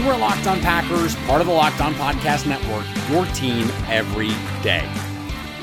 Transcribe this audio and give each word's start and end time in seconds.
You 0.00 0.08
are 0.08 0.16
Locked 0.16 0.46
On 0.46 0.58
Packers, 0.60 1.14
part 1.26 1.42
of 1.42 1.46
the 1.46 1.52
Locked 1.52 1.82
On 1.82 1.92
Podcast 1.92 2.46
Network, 2.46 2.86
your 3.10 3.26
team 3.34 3.68
every 3.86 4.30
day. 4.62 4.88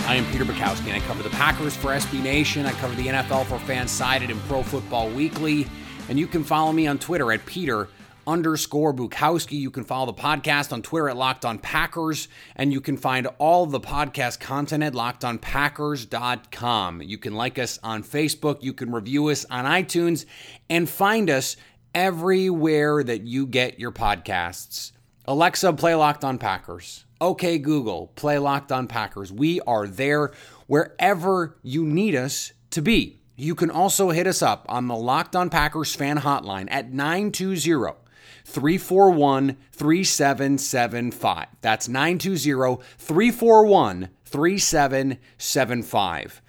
I 0.06 0.14
am 0.14 0.32
Peter 0.32 0.46
Bukowski, 0.46 0.92
and 0.92 0.94
I 0.94 1.00
cover 1.08 1.24
the 1.24 1.32
Packers 1.32 1.76
for 1.76 1.88
SB 1.88 2.22
Nation. 2.22 2.68
I 2.68 2.72
cover 2.74 2.94
the 2.94 3.08
NFL 3.08 3.48
for 3.48 3.58
Fansided 3.58 4.30
and 4.30 4.40
Pro 4.42 4.62
Football 4.62 5.10
Weekly. 5.10 5.66
And 6.08 6.20
you 6.20 6.28
can 6.28 6.44
follow 6.44 6.72
me 6.72 6.86
on 6.86 7.00
Twitter 7.00 7.32
at 7.32 7.48
Peter 7.48 7.90
underscore 8.28 8.94
Bukowski. 8.94 9.54
You 9.54 9.72
can 9.72 9.84
follow 9.84 10.06
the 10.06 10.14
podcast 10.14 10.72
on 10.72 10.84
Twitter 10.84 11.10
at 11.10 11.18
Locked 11.18 11.44
On 11.44 11.58
Packers, 11.58 12.28
and 12.56 12.72
you 12.72 12.80
can 12.80 12.96
find 12.96 13.26
all 13.40 13.66
the 13.66 13.80
podcast 13.80 14.40
content 14.40 14.84
at 14.84 14.94
lockedonpackers.com. 14.94 17.02
You 17.02 17.18
can 17.18 17.34
like 17.34 17.58
us 17.58 17.80
on 17.82 18.04
Facebook, 18.04 18.62
you 18.62 18.74
can 18.74 18.92
review 18.92 19.30
us 19.30 19.48
on 19.50 19.66
iTunes, 19.66 20.26
and 20.70 20.88
find 20.88 21.32
us 21.32 21.58
everywhere 21.94 23.04
that 23.04 23.24
you 23.24 23.48
get 23.48 23.80
your 23.80 23.92
podcasts. 23.92 24.92
Alexa, 25.26 25.74
play 25.74 25.96
Locked 25.96 26.24
On 26.24 26.38
Packers. 26.38 27.06
Okay, 27.20 27.58
Google, 27.58 28.12
play 28.16 28.38
Locked 28.38 28.72
On 28.72 28.88
Packers. 28.88 29.32
We 29.32 29.60
are 29.62 29.88
there 29.88 30.32
wherever 30.68 31.58
you 31.64 31.84
need 31.84 32.14
us 32.16 32.54
to 32.72 32.82
be. 32.82 33.20
You 33.36 33.56
can 33.56 33.70
also 33.70 34.12
hit 34.12 34.28
us 34.28 34.42
up 34.42 34.66
on 34.70 34.88
the 34.88 34.96
Locked 34.96 35.36
On 35.36 35.50
Packers 35.50 35.94
fan 35.96 36.20
hotline 36.20 36.68
at 36.72 36.92
920 36.92 37.98
341 38.46 39.58
3775. 39.72 41.48
That's 41.62 41.88
920 41.88 42.84
341 42.98 44.10
3775 44.26 46.42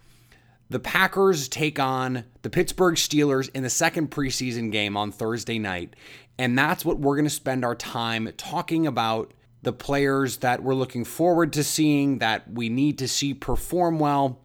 the 0.70 0.78
Packers 0.78 1.48
take 1.48 1.78
on 1.78 2.24
the 2.42 2.50
Pittsburgh 2.50 2.96
Steelers 2.96 3.50
in 3.54 3.62
the 3.62 3.70
second 3.70 4.10
preseason 4.10 4.70
game 4.70 4.96
on 4.96 5.12
Thursday 5.12 5.58
night. 5.58 5.96
And 6.38 6.58
that's 6.58 6.84
what 6.84 6.98
we're 6.98 7.16
going 7.16 7.24
to 7.24 7.30
spend 7.30 7.64
our 7.64 7.74
time 7.74 8.30
talking 8.36 8.86
about 8.86 9.32
the 9.62 9.72
players 9.72 10.38
that 10.38 10.62
we're 10.62 10.74
looking 10.74 11.04
forward 11.04 11.52
to 11.54 11.64
seeing, 11.64 12.18
that 12.18 12.50
we 12.52 12.68
need 12.68 12.98
to 12.98 13.08
see 13.08 13.34
perform 13.34 13.98
well. 13.98 14.40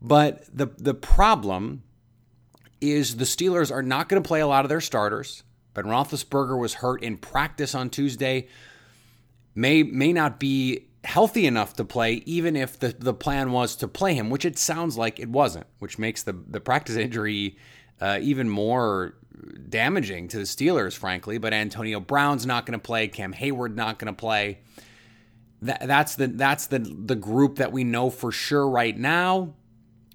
But 0.00 0.44
the, 0.52 0.68
the 0.78 0.94
problem 0.94 1.82
is 2.80 3.16
the 3.16 3.24
Steelers 3.24 3.72
are 3.72 3.82
not 3.82 4.08
going 4.08 4.22
to 4.22 4.26
play 4.26 4.40
a 4.40 4.46
lot 4.46 4.64
of 4.64 4.68
their 4.68 4.80
starters. 4.80 5.42
Ben 5.74 5.84
Roethlisberger 5.84 6.58
was 6.58 6.74
hurt 6.74 7.02
in 7.02 7.16
practice 7.16 7.74
on 7.74 7.90
Tuesday, 7.90 8.46
may, 9.54 9.82
may 9.82 10.12
not 10.12 10.38
be 10.38 10.86
healthy 11.04 11.46
enough 11.46 11.74
to 11.74 11.84
play, 11.84 12.22
even 12.26 12.56
if 12.56 12.78
the, 12.78 12.94
the 12.98 13.14
plan 13.14 13.52
was 13.52 13.76
to 13.76 13.88
play 13.88 14.14
him, 14.14 14.30
which 14.30 14.44
it 14.44 14.58
sounds 14.58 14.96
like 14.96 15.20
it 15.20 15.28
wasn't, 15.28 15.66
which 15.78 15.98
makes 15.98 16.22
the, 16.22 16.32
the 16.32 16.60
practice 16.60 16.96
injury 16.96 17.56
uh, 18.00 18.18
even 18.20 18.48
more 18.48 19.14
damaging 19.68 20.28
to 20.28 20.38
the 20.38 20.44
Steelers, 20.44 20.96
frankly. 20.96 21.38
But 21.38 21.52
Antonio 21.52 22.00
Brown's 22.00 22.46
not 22.46 22.66
going 22.66 22.78
to 22.78 22.82
play, 22.82 23.08
Cam 23.08 23.32
Heyward 23.32 23.74
not 23.74 23.98
going 23.98 24.12
to 24.12 24.18
play. 24.18 24.58
That, 25.62 25.86
that's 25.86 26.16
the 26.16 26.26
that's 26.26 26.66
the 26.66 26.78
the 26.78 27.14
group 27.14 27.56
that 27.56 27.72
we 27.72 27.84
know 27.84 28.10
for 28.10 28.30
sure 28.30 28.68
right 28.68 28.96
now. 28.96 29.54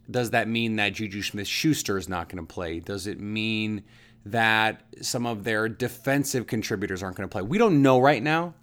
Does 0.09 0.31
that 0.31 0.47
mean 0.47 0.75
that 0.77 0.93
Juju 0.93 1.21
Smith 1.21 1.47
Schuster 1.47 1.97
is 1.97 2.09
not 2.09 2.29
going 2.29 2.45
to 2.45 2.51
play? 2.53 2.79
Does 2.79 3.07
it 3.07 3.19
mean 3.19 3.83
that 4.25 4.83
some 5.01 5.25
of 5.25 5.43
their 5.43 5.69
defensive 5.69 6.45
contributors 6.47 7.01
aren't 7.01 7.15
going 7.15 7.27
to 7.27 7.31
play? 7.31 7.41
We 7.41 7.57
don't 7.57 7.81
know 7.81 7.99
right 7.99 8.21
now 8.21 8.55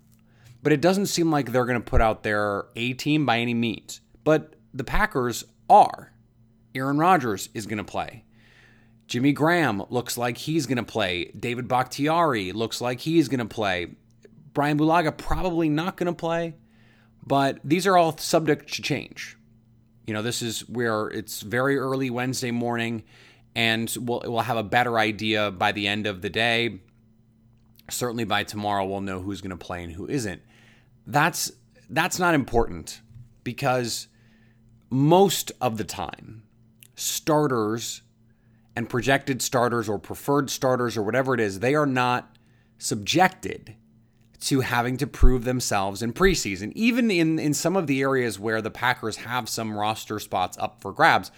but 0.67 0.73
it 0.73 0.81
doesn't 0.81 1.07
seem 1.07 1.31
like 1.31 1.53
they're 1.53 1.65
going 1.65 1.81
to 1.81 1.91
put 1.91 2.01
out 2.01 2.25
their 2.25 2.65
A 2.75 2.93
team 2.95 3.25
by 3.25 3.39
any 3.39 3.55
means. 3.55 4.01
But 4.25 4.55
the 4.75 4.83
Packers 4.83 5.45
are. 5.71 6.13
Aaron 6.75 6.99
Rodgers 6.99 7.51
is 7.55 7.67
going 7.67 7.79
to 7.79 7.85
play. 7.85 8.25
Jimmy 9.07 9.31
Graham 9.31 9.85
looks 9.91 10.19
like 10.19 10.37
he's 10.37 10.67
going 10.67 10.79
to 10.79 10.83
play. 10.83 11.31
David 11.39 11.69
Bakhtiari 11.69 12.51
looks 12.51 12.81
like 12.81 12.99
he's 12.99 13.29
going 13.29 13.39
to 13.39 13.45
play. 13.45 13.95
Brian 14.55 14.77
Bulaga 14.77 15.17
probably 15.17 15.69
not 15.69 15.97
going 15.97 16.09
to 16.09 16.13
play, 16.13 16.57
but 17.25 17.61
these 17.63 17.87
are 17.87 17.97
all 17.97 18.19
subject 18.19 18.75
to 18.75 18.83
change. 18.83 19.39
You 20.05 20.15
know, 20.15 20.23
this 20.23 20.43
is 20.43 20.69
where 20.69 21.07
it's 21.07 21.43
very 21.43 21.77
early 21.77 22.11
Wednesday 22.11 22.51
morning, 22.51 23.05
and 23.55 23.97
we'll, 24.01 24.23
we'll 24.25 24.41
have 24.41 24.57
a 24.57 24.65
better 24.65 24.99
idea 24.99 25.53
by 25.53 25.71
the 25.71 25.87
end 25.87 26.09
of 26.09 26.23
the 26.23 26.29
day. 26.29 26.81
Certainly 27.89 28.25
by 28.25 28.43
tomorrow, 28.43 28.85
we'll 28.85 29.01
know 29.01 29.21
who's 29.21 29.41
going 29.41 29.57
to 29.57 29.65
play 29.65 29.85
and 29.85 29.93
who 29.93 30.09
isn't 30.09 30.43
that's 31.07 31.53
that's 31.89 32.19
not 32.19 32.35
important 32.35 33.01
because 33.45 34.09
most 34.91 35.53
of 35.61 35.77
the 35.79 35.85
time 35.85 36.43
starters 36.95 38.03
and 38.75 38.89
projected 38.89 39.41
starters 39.41 39.89
or 39.89 39.99
preferred 39.99 40.51
starters 40.51 40.97
or 40.97 41.03
whatever 41.03 41.35
it 41.35 41.41
is 41.41 41.61
they 41.61 41.75
are 41.75 41.87
not 41.87 42.37
subjected 42.79 43.75
to 44.39 44.61
having 44.61 44.97
to 44.99 45.07
prove 45.07 45.45
themselves 45.45 46.03
in 46.03 46.13
preseason. 46.13 46.73
Even 46.75 47.11
in 47.11 47.39
in 47.39 47.55
some 47.55 47.77
of 47.77 47.87
the 47.87 48.01
areas 48.01 48.39
where 48.39 48.61
the 48.61 48.71
Packers 48.71 49.17
have 49.19 49.49
some 49.49 49.77
roster 49.77 50.19
spots 50.19 50.59
up 50.59 50.81
for 50.81 50.93
grabs 50.93 51.31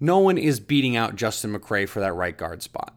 no 0.00 0.18
one 0.18 0.36
is 0.36 0.60
beating 0.60 0.96
out 0.96 1.16
Justin 1.16 1.54
McCray 1.54 1.88
for 1.88 2.00
that 2.00 2.14
right 2.14 2.36
guard 2.36 2.62
spot. 2.62 2.94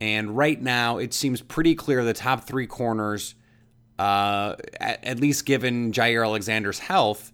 And 0.00 0.36
right 0.36 0.60
now 0.60 0.98
it 0.98 1.14
seems 1.14 1.40
pretty 1.40 1.74
clear 1.74 2.04
the 2.04 2.12
top 2.12 2.44
3 2.44 2.66
corners 2.66 3.34
uh, 3.98 4.56
at, 4.80 5.04
at, 5.04 5.20
least 5.20 5.46
given 5.46 5.92
Jaire 5.92 6.24
Alexander's 6.24 6.78
health, 6.78 7.32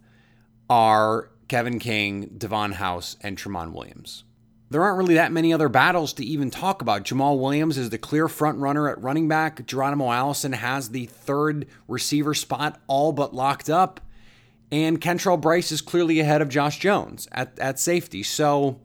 are 0.68 1.30
Kevin 1.48 1.78
King, 1.78 2.34
Davon 2.38 2.72
House, 2.72 3.16
and 3.22 3.36
Tramon 3.36 3.72
Williams. 3.72 4.24
There 4.70 4.84
aren't 4.84 4.98
really 4.98 5.14
that 5.14 5.32
many 5.32 5.52
other 5.52 5.68
battles 5.68 6.12
to 6.14 6.24
even 6.24 6.48
talk 6.48 6.80
about. 6.80 7.02
Jamaal 7.02 7.40
Williams 7.40 7.76
is 7.76 7.90
the 7.90 7.98
clear 7.98 8.28
front 8.28 8.58
runner 8.58 8.88
at 8.88 9.02
running 9.02 9.26
back. 9.26 9.66
Geronimo 9.66 10.12
Allison 10.12 10.52
has 10.52 10.90
the 10.90 11.06
third 11.06 11.66
receiver 11.88 12.34
spot 12.34 12.80
all 12.86 13.10
but 13.10 13.34
locked 13.34 13.68
up. 13.68 14.00
And 14.70 15.00
Kentrell 15.00 15.40
Brice 15.40 15.72
is 15.72 15.80
clearly 15.80 16.20
ahead 16.20 16.40
of 16.40 16.48
Josh 16.48 16.78
Jones 16.78 17.26
at, 17.32 17.58
at 17.58 17.80
safety. 17.80 18.22
So, 18.22 18.80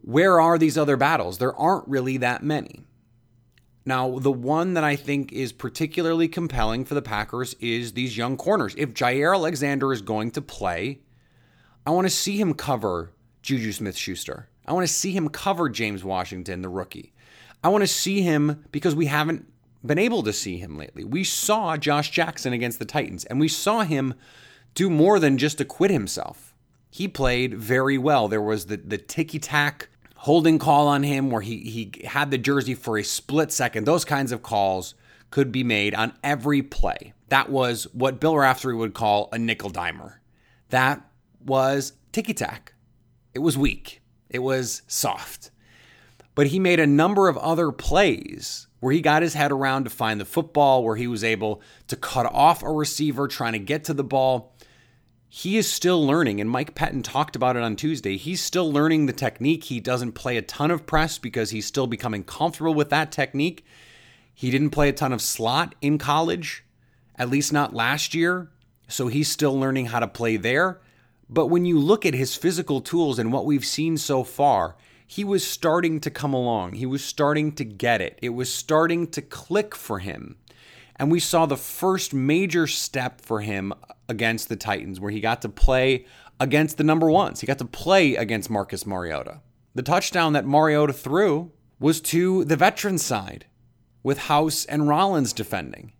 where 0.00 0.40
are 0.40 0.56
these 0.56 0.78
other 0.78 0.96
battles? 0.96 1.36
There 1.36 1.54
aren't 1.54 1.86
really 1.86 2.16
that 2.16 2.42
many. 2.42 2.84
Now, 3.86 4.18
the 4.18 4.32
one 4.32 4.74
that 4.74 4.84
I 4.84 4.96
think 4.96 5.32
is 5.32 5.52
particularly 5.52 6.26
compelling 6.26 6.84
for 6.84 6.94
the 6.94 7.02
Packers 7.02 7.54
is 7.60 7.92
these 7.92 8.16
young 8.16 8.36
corners. 8.36 8.74
If 8.78 8.94
Jaire 8.94 9.34
Alexander 9.34 9.92
is 9.92 10.00
going 10.00 10.30
to 10.32 10.42
play, 10.42 11.00
I 11.86 11.90
want 11.90 12.06
to 12.06 12.10
see 12.10 12.40
him 12.40 12.54
cover 12.54 13.12
Juju 13.42 13.72
Smith 13.72 13.96
Schuster. 13.96 14.48
I 14.66 14.72
want 14.72 14.86
to 14.86 14.92
see 14.92 15.12
him 15.12 15.28
cover 15.28 15.68
James 15.68 16.02
Washington, 16.02 16.62
the 16.62 16.70
rookie. 16.70 17.12
I 17.62 17.68
want 17.68 17.82
to 17.82 17.88
see 17.88 18.22
him 18.22 18.64
because 18.72 18.94
we 18.94 19.06
haven't 19.06 19.46
been 19.84 19.98
able 19.98 20.22
to 20.22 20.32
see 20.32 20.56
him 20.56 20.78
lately. 20.78 21.04
We 21.04 21.24
saw 21.24 21.76
Josh 21.76 22.10
Jackson 22.10 22.54
against 22.54 22.78
the 22.78 22.86
Titans, 22.86 23.26
and 23.26 23.38
we 23.38 23.48
saw 23.48 23.82
him 23.82 24.14
do 24.74 24.88
more 24.88 25.18
than 25.18 25.36
just 25.36 25.60
acquit 25.60 25.90
himself. 25.90 26.54
He 26.90 27.06
played 27.06 27.54
very 27.54 27.98
well. 27.98 28.28
There 28.28 28.40
was 28.40 28.66
the, 28.66 28.78
the 28.78 28.98
ticky 28.98 29.38
tack 29.38 29.88
holding 30.24 30.58
call 30.58 30.88
on 30.88 31.02
him 31.02 31.28
where 31.28 31.42
he, 31.42 31.58
he 31.58 32.06
had 32.06 32.30
the 32.30 32.38
jersey 32.38 32.74
for 32.74 32.96
a 32.96 33.04
split 33.04 33.52
second. 33.52 33.84
Those 33.84 34.06
kinds 34.06 34.32
of 34.32 34.42
calls 34.42 34.94
could 35.30 35.52
be 35.52 35.62
made 35.62 35.94
on 35.94 36.14
every 36.24 36.62
play. 36.62 37.12
That 37.28 37.50
was 37.50 37.84
what 37.92 38.20
Bill 38.20 38.34
Raftery 38.34 38.74
would 38.74 38.94
call 38.94 39.28
a 39.32 39.38
nickel 39.38 39.70
dimer. 39.70 40.14
That 40.70 41.06
was 41.44 41.92
ticky 42.10 42.32
tack. 42.32 42.72
It 43.34 43.40
was 43.40 43.58
weak, 43.58 44.00
it 44.30 44.38
was 44.38 44.80
soft. 44.86 45.50
But 46.34 46.46
he 46.46 46.58
made 46.58 46.80
a 46.80 46.86
number 46.86 47.28
of 47.28 47.36
other 47.36 47.70
plays 47.70 48.66
where 48.80 48.94
he 48.94 49.02
got 49.02 49.20
his 49.20 49.34
head 49.34 49.52
around 49.52 49.84
to 49.84 49.90
find 49.90 50.18
the 50.18 50.24
football, 50.24 50.82
where 50.82 50.96
he 50.96 51.06
was 51.06 51.22
able 51.22 51.60
to 51.88 51.96
cut 51.96 52.24
off 52.32 52.62
a 52.62 52.70
receiver 52.72 53.28
trying 53.28 53.52
to 53.52 53.58
get 53.58 53.84
to 53.84 53.92
the 53.92 54.02
ball 54.02 54.53
he 55.36 55.56
is 55.56 55.68
still 55.68 56.06
learning, 56.06 56.40
and 56.40 56.48
Mike 56.48 56.76
Pettine 56.76 57.02
talked 57.02 57.34
about 57.34 57.56
it 57.56 57.62
on 57.64 57.74
Tuesday. 57.74 58.16
He's 58.16 58.40
still 58.40 58.72
learning 58.72 59.06
the 59.06 59.12
technique. 59.12 59.64
He 59.64 59.80
doesn't 59.80 60.12
play 60.12 60.36
a 60.36 60.42
ton 60.42 60.70
of 60.70 60.86
press 60.86 61.18
because 61.18 61.50
he's 61.50 61.66
still 61.66 61.88
becoming 61.88 62.22
comfortable 62.22 62.72
with 62.72 62.88
that 62.90 63.10
technique. 63.10 63.64
He 64.32 64.52
didn't 64.52 64.70
play 64.70 64.88
a 64.88 64.92
ton 64.92 65.12
of 65.12 65.20
slot 65.20 65.74
in 65.80 65.98
college, 65.98 66.62
at 67.16 67.30
least 67.30 67.52
not 67.52 67.74
last 67.74 68.14
year. 68.14 68.52
So 68.86 69.08
he's 69.08 69.26
still 69.26 69.58
learning 69.58 69.86
how 69.86 69.98
to 69.98 70.06
play 70.06 70.36
there. 70.36 70.80
But 71.28 71.48
when 71.48 71.64
you 71.64 71.80
look 71.80 72.06
at 72.06 72.14
his 72.14 72.36
physical 72.36 72.80
tools 72.80 73.18
and 73.18 73.32
what 73.32 73.44
we've 73.44 73.66
seen 73.66 73.96
so 73.96 74.22
far, 74.22 74.76
he 75.04 75.24
was 75.24 75.44
starting 75.44 75.98
to 76.02 76.12
come 76.12 76.32
along. 76.32 76.74
He 76.74 76.86
was 76.86 77.02
starting 77.02 77.50
to 77.56 77.64
get 77.64 78.00
it. 78.00 78.20
It 78.22 78.28
was 78.28 78.54
starting 78.54 79.08
to 79.08 79.20
click 79.20 79.74
for 79.74 79.98
him. 79.98 80.36
And 80.96 81.10
we 81.10 81.20
saw 81.20 81.46
the 81.46 81.56
first 81.56 82.14
major 82.14 82.66
step 82.66 83.20
for 83.20 83.40
him 83.40 83.72
against 84.08 84.48
the 84.48 84.56
Titans, 84.56 85.00
where 85.00 85.10
he 85.10 85.20
got 85.20 85.42
to 85.42 85.48
play 85.48 86.06
against 86.38 86.76
the 86.76 86.84
number 86.84 87.10
ones. 87.10 87.40
He 87.40 87.46
got 87.46 87.58
to 87.58 87.64
play 87.64 88.16
against 88.16 88.50
Marcus 88.50 88.86
Mariota. 88.86 89.40
The 89.74 89.82
touchdown 89.82 90.34
that 90.34 90.46
Mariota 90.46 90.92
threw 90.92 91.52
was 91.80 92.00
to 92.02 92.44
the 92.44 92.56
veteran 92.56 92.98
side 92.98 93.46
with 94.02 94.18
House 94.18 94.64
and 94.66 94.88
Rollins 94.88 95.32
defending. 95.32 95.92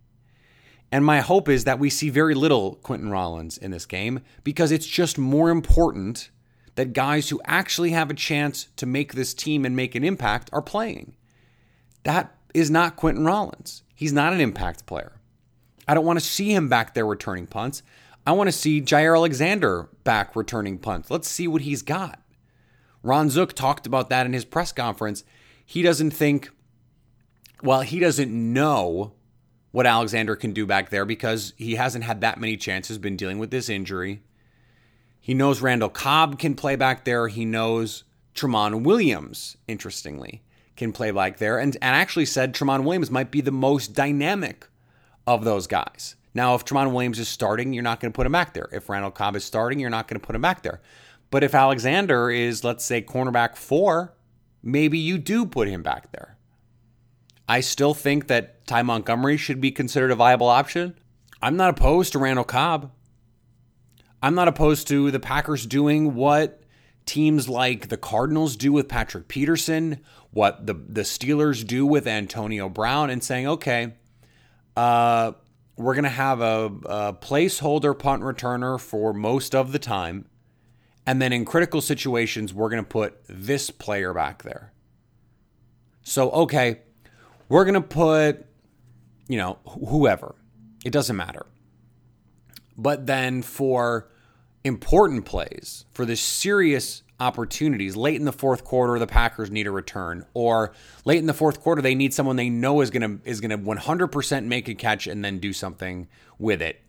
And 0.91 1.03
my 1.03 1.19
hope 1.19 1.49
is 1.49 1.65
that 1.65 1.79
we 1.79 1.89
see 1.89 2.09
very 2.09 2.35
little 2.35 2.79
Quinten 2.83 3.11
Rollins 3.11 3.57
in 3.57 3.71
this 3.71 3.85
game 3.85 4.21
because 4.43 4.71
it's 4.71 4.85
just 4.87 5.17
more 5.17 5.49
important 5.49 6.29
that 6.75 6.93
guys 6.93 7.29
who 7.29 7.41
actually 7.45 7.91
have 7.91 8.09
a 8.09 8.13
chance 8.13 8.67
to 8.77 8.85
make 8.85 9.13
this 9.13 9.33
team 9.33 9.65
and 9.65 9.75
make 9.75 9.95
an 9.95 10.03
impact 10.03 10.49
are 10.53 10.61
playing. 10.61 11.15
That 12.03 12.34
is 12.55 12.71
not 12.71 12.95
Quinten 12.95 13.25
Rollins. 13.25 13.83
He's 13.93 14.13
not 14.13 14.31
an 14.31 14.39
impact 14.39 14.85
player. 14.85 15.19
I 15.87 15.93
don't 15.93 16.05
want 16.05 16.19
to 16.19 16.25
see 16.25 16.53
him 16.53 16.69
back 16.69 16.93
there 16.93 17.05
returning 17.05 17.47
punts. 17.47 17.83
I 18.25 18.31
want 18.31 18.47
to 18.47 18.53
see 18.53 18.81
Jaire 18.81 19.15
Alexander 19.15 19.89
back 20.05 20.35
returning 20.35 20.77
punts. 20.77 21.11
Let's 21.11 21.27
see 21.27 21.49
what 21.49 21.63
he's 21.63 21.81
got. 21.81 22.21
Ron 23.03 23.29
Zook 23.29 23.53
talked 23.53 23.85
about 23.85 24.09
that 24.09 24.25
in 24.25 24.31
his 24.31 24.45
press 24.45 24.71
conference. 24.71 25.25
He 25.65 25.81
doesn't 25.81 26.11
think, 26.11 26.49
well, 27.61 27.81
he 27.81 27.99
doesn't 27.99 28.31
know 28.31 29.13
what 29.71 29.85
Alexander 29.85 30.37
can 30.37 30.53
do 30.53 30.65
back 30.65 30.89
there 30.89 31.05
because 31.05 31.53
he 31.57 31.75
hasn't 31.75 32.05
had 32.05 32.21
that 32.21 32.39
many 32.39 32.55
chances, 32.55 32.97
been 32.97 33.17
dealing 33.17 33.37
with 33.37 33.51
this 33.51 33.67
injury. 33.67 34.21
He 35.19 35.33
knows 35.33 35.61
Randall 35.61 35.89
Cobb 35.89 36.39
can 36.39 36.55
play 36.55 36.77
back 36.77 37.03
there. 37.03 37.27
He 37.27 37.43
knows 37.43 38.05
Tramon 38.33 38.83
Williams, 38.83 39.57
interestingly, 39.67 40.41
can 40.75 40.91
play 40.91 41.11
back 41.11 41.37
there. 41.37 41.59
And, 41.59 41.75
and 41.75 41.95
actually 41.95 42.25
said 42.25 42.53
Tramon 42.53 42.83
Williams 42.83 43.11
might 43.11 43.31
be 43.31 43.41
the 43.41 43.51
most 43.51 43.93
dynamic 43.93 44.67
of 45.25 45.43
those 45.43 45.67
guys. 45.67 46.15
Now, 46.33 46.53
if 46.55 46.65
Tramon 46.65 46.91
Williams 46.91 47.19
is 47.19 47.29
starting, 47.29 47.71
you're 47.73 47.83
not 47.83 47.99
going 47.99 48.11
to 48.11 48.15
put 48.15 48.25
him 48.25 48.33
back 48.33 48.53
there. 48.53 48.67
If 48.71 48.89
Randall 48.89 49.11
Cobb 49.11 49.35
is 49.35 49.45
starting, 49.45 49.79
you're 49.79 49.89
not 49.89 50.07
going 50.07 50.19
to 50.19 50.25
put 50.25 50.35
him 50.35 50.41
back 50.41 50.63
there. 50.63 50.81
But 51.31 51.43
if 51.43 51.55
Alexander 51.55 52.29
is, 52.29 52.63
let's 52.63 52.83
say, 52.83 53.01
cornerback 53.01 53.55
four, 53.55 54.13
maybe 54.61 54.97
you 54.97 55.17
do 55.17 55.45
put 55.45 55.67
him 55.67 55.81
back 55.81 56.11
there. 56.11 56.37
I 57.47 57.61
still 57.61 57.93
think 57.93 58.27
that 58.27 58.65
Ty 58.67 58.83
Montgomery 58.83 59.37
should 59.37 59.61
be 59.61 59.71
considered 59.71 60.11
a 60.11 60.15
viable 60.15 60.47
option. 60.47 60.97
I'm 61.41 61.55
not 61.55 61.69
opposed 61.69 62.11
to 62.13 62.19
Randall 62.19 62.43
Cobb. 62.43 62.91
I'm 64.21 64.35
not 64.35 64.47
opposed 64.47 64.87
to 64.87 65.11
the 65.11 65.19
Packers 65.19 65.65
doing 65.65 66.15
what 66.15 66.61
teams 67.05 67.47
like 67.47 67.89
the 67.89 67.97
Cardinals 67.97 68.55
do 68.55 68.71
with 68.71 68.87
Patrick 68.87 69.27
Peterson, 69.27 69.99
what 70.31 70.65
the, 70.65 70.73
the 70.73 71.01
Steelers 71.01 71.65
do 71.65 71.85
with 71.85 72.07
Antonio 72.07 72.67
Brown, 72.69 73.09
and 73.09 73.23
saying, 73.23 73.47
okay, 73.47 73.93
uh, 74.75 75.31
we're 75.77 75.93
going 75.93 76.03
to 76.03 76.09
have 76.09 76.41
a, 76.41 76.71
a 76.85 77.13
placeholder 77.13 77.97
punt 77.97 78.23
returner 78.23 78.79
for 78.79 79.13
most 79.13 79.53
of 79.53 79.71
the 79.71 79.79
time. 79.79 80.25
And 81.05 81.21
then 81.21 81.31
in 81.31 81.45
critical 81.45 81.81
situations, 81.81 82.53
we're 82.53 82.69
going 82.69 82.83
to 82.83 82.87
put 82.89 83.17
this 83.27 83.69
player 83.69 84.13
back 84.13 84.43
there. 84.43 84.73
So, 86.01 86.31
okay, 86.31 86.81
we're 87.49 87.65
going 87.65 87.75
to 87.75 87.81
put, 87.81 88.45
you 89.27 89.37
know, 89.37 89.59
whoever. 89.67 90.35
It 90.83 90.91
doesn't 90.91 91.15
matter. 91.15 91.45
But 92.77 93.05
then 93.05 93.41
for 93.41 94.09
important 94.65 95.25
plays, 95.25 95.85
for 95.91 96.05
the 96.05 96.15
serious 96.15 97.03
opportunities 97.19 97.95
late 97.95 98.15
in 98.15 98.25
the 98.25 98.33
fourth 98.33 98.65
quarter 98.65 98.99
the 98.99 99.07
Packers 99.07 99.49
need 99.49 99.67
a 99.67 99.71
return 99.71 100.25
or 100.33 100.73
late 101.05 101.19
in 101.19 101.27
the 101.27 101.33
fourth 101.33 101.61
quarter 101.61 101.81
they 101.81 101.95
need 101.95 102.13
someone 102.13 102.35
they 102.35 102.49
know 102.49 102.81
is 102.81 102.89
going 102.89 103.21
to 103.21 103.29
is 103.29 103.39
to 103.39 103.47
100% 103.47 104.45
make 104.45 104.67
a 104.67 104.75
catch 104.75 105.07
and 105.07 105.23
then 105.23 105.39
do 105.39 105.53
something 105.53 106.09
with 106.37 106.61
it. 106.61 106.81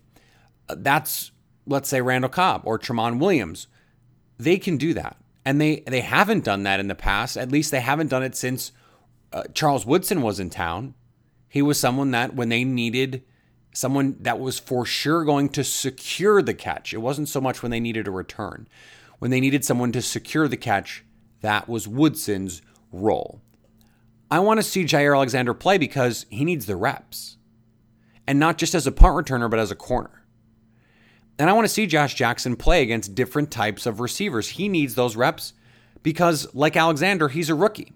That's 0.68 1.30
let's 1.64 1.88
say 1.88 2.00
Randall 2.00 2.30
Cobb 2.30 2.62
or 2.64 2.78
Tramon 2.78 3.20
Williams. 3.20 3.68
They 4.36 4.58
can 4.58 4.78
do 4.78 4.94
that. 4.94 5.16
And 5.44 5.60
they 5.60 5.84
they 5.86 6.00
haven't 6.00 6.42
done 6.42 6.64
that 6.64 6.80
in 6.80 6.88
the 6.88 6.96
past. 6.96 7.36
At 7.36 7.52
least 7.52 7.70
they 7.70 7.80
haven't 7.80 8.08
done 8.08 8.24
it 8.24 8.34
since 8.34 8.72
uh, 9.32 9.44
Charles 9.54 9.86
Woodson 9.86 10.22
was 10.22 10.40
in 10.40 10.50
town. 10.50 10.94
He 11.48 11.62
was 11.62 11.78
someone 11.78 12.10
that 12.10 12.34
when 12.34 12.48
they 12.48 12.64
needed 12.64 13.22
someone 13.76 14.16
that 14.20 14.40
was 14.40 14.58
for 14.58 14.86
sure 14.86 15.22
going 15.22 15.50
to 15.50 15.62
secure 15.62 16.40
the 16.40 16.54
catch. 16.54 16.94
It 16.94 16.98
wasn't 16.98 17.28
so 17.28 17.42
much 17.42 17.62
when 17.62 17.70
they 17.70 17.78
needed 17.78 18.08
a 18.08 18.10
return. 18.10 18.66
When 19.18 19.30
they 19.30 19.40
needed 19.40 19.66
someone 19.66 19.92
to 19.92 20.00
secure 20.00 20.48
the 20.48 20.56
catch, 20.56 21.04
that 21.42 21.68
was 21.68 21.86
Woodson's 21.86 22.62
role. 22.90 23.42
I 24.30 24.40
want 24.40 24.58
to 24.58 24.64
see 24.64 24.84
Jaire 24.84 25.14
Alexander 25.14 25.52
play 25.52 25.76
because 25.76 26.24
he 26.30 26.42
needs 26.42 26.64
the 26.64 26.74
reps. 26.74 27.36
And 28.26 28.40
not 28.40 28.56
just 28.56 28.74
as 28.74 28.86
a 28.86 28.92
punt 28.92 29.14
returner, 29.14 29.50
but 29.50 29.60
as 29.60 29.70
a 29.70 29.76
corner. 29.76 30.24
And 31.38 31.50
I 31.50 31.52
want 31.52 31.66
to 31.66 31.72
see 31.72 31.86
Josh 31.86 32.14
Jackson 32.14 32.56
play 32.56 32.82
against 32.82 33.14
different 33.14 33.50
types 33.50 33.84
of 33.84 34.00
receivers. 34.00 34.48
He 34.48 34.70
needs 34.70 34.94
those 34.94 35.16
reps 35.16 35.52
because, 36.02 36.52
like 36.54 36.76
Alexander, 36.78 37.28
he's 37.28 37.50
a 37.50 37.54
rookie. 37.54 37.92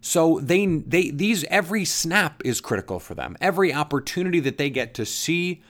So 0.00 0.38
they 0.40 0.66
they 0.66 1.10
these 1.10 1.44
every 1.44 1.84
snap 1.84 2.42
is 2.44 2.60
critical 2.60 3.00
for 3.00 3.14
them. 3.14 3.36
Every 3.40 3.72
opportunity 3.72 4.40
that 4.40 4.58
they 4.58 4.70
get 4.70 4.94
to 4.94 5.04
see 5.04 5.62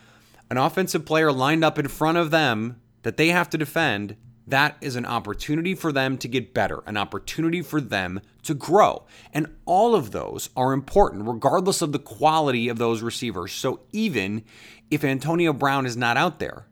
an 0.50 0.56
offensive 0.58 1.04
player 1.04 1.32
lined 1.32 1.64
up 1.64 1.78
in 1.78 1.88
front 1.88 2.18
of 2.18 2.30
them 2.30 2.80
that 3.02 3.16
they 3.16 3.28
have 3.28 3.48
to 3.50 3.58
defend, 3.58 4.16
that 4.46 4.76
is 4.80 4.96
an 4.96 5.06
opportunity 5.06 5.74
for 5.74 5.92
them 5.92 6.16
to 6.18 6.28
get 6.28 6.54
better, 6.54 6.82
an 6.86 6.96
opportunity 6.96 7.62
for 7.62 7.80
them 7.80 8.20
to 8.42 8.54
grow. 8.54 9.04
And 9.32 9.54
all 9.66 9.94
of 9.94 10.10
those 10.10 10.50
are 10.56 10.72
important 10.72 11.26
regardless 11.26 11.82
of 11.82 11.92
the 11.92 11.98
quality 11.98 12.68
of 12.68 12.78
those 12.78 13.02
receivers. 13.02 13.52
So 13.52 13.80
even 13.92 14.44
if 14.90 15.04
Antonio 15.04 15.52
Brown 15.52 15.86
is 15.86 15.96
not 15.96 16.16
out 16.16 16.38
there, 16.38 16.66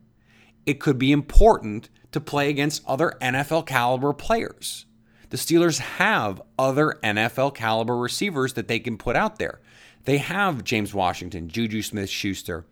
it 0.65 0.79
could 0.79 0.97
be 0.97 1.11
important 1.11 1.89
to 2.11 2.19
play 2.19 2.49
against 2.49 2.83
other 2.87 3.13
NFL 3.21 3.65
caliber 3.67 4.11
players 4.11 4.85
the 5.29 5.37
Steelers 5.37 5.79
have 5.79 6.41
other 6.57 6.97
NFL 7.03 7.55
caliber 7.55 7.97
receivers 7.97 8.53
that 8.53 8.67
they 8.67 8.79
can 8.79 8.97
put 8.97 9.15
out 9.15 9.39
there. 9.39 9.59
They 10.05 10.17
have 10.19 10.63
James 10.63 10.93
Washington, 10.93 11.49
Juju 11.49 11.81
Smith 11.81 12.09
Schuster. 12.09 12.65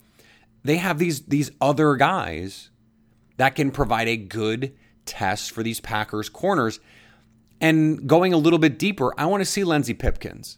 They 0.63 0.77
have 0.77 0.97
these 0.97 1.23
these 1.23 1.51
other 1.59 1.95
guys 1.95 2.69
that 3.37 3.55
can 3.55 3.71
provide 3.71 4.07
a 4.07 4.17
good 4.17 4.73
test 5.05 5.51
for 5.51 5.61
these 5.61 5.81
Packers 5.81 6.29
corners. 6.29 6.79
And 7.59 8.07
going 8.07 8.33
a 8.33 8.37
little 8.37 8.59
bit 8.59 8.79
deeper, 8.79 9.13
I 9.17 9.25
want 9.25 9.41
to 9.41 9.45
see 9.45 9.63
Lenzy 9.63 9.93
Pipkins. 9.93 10.57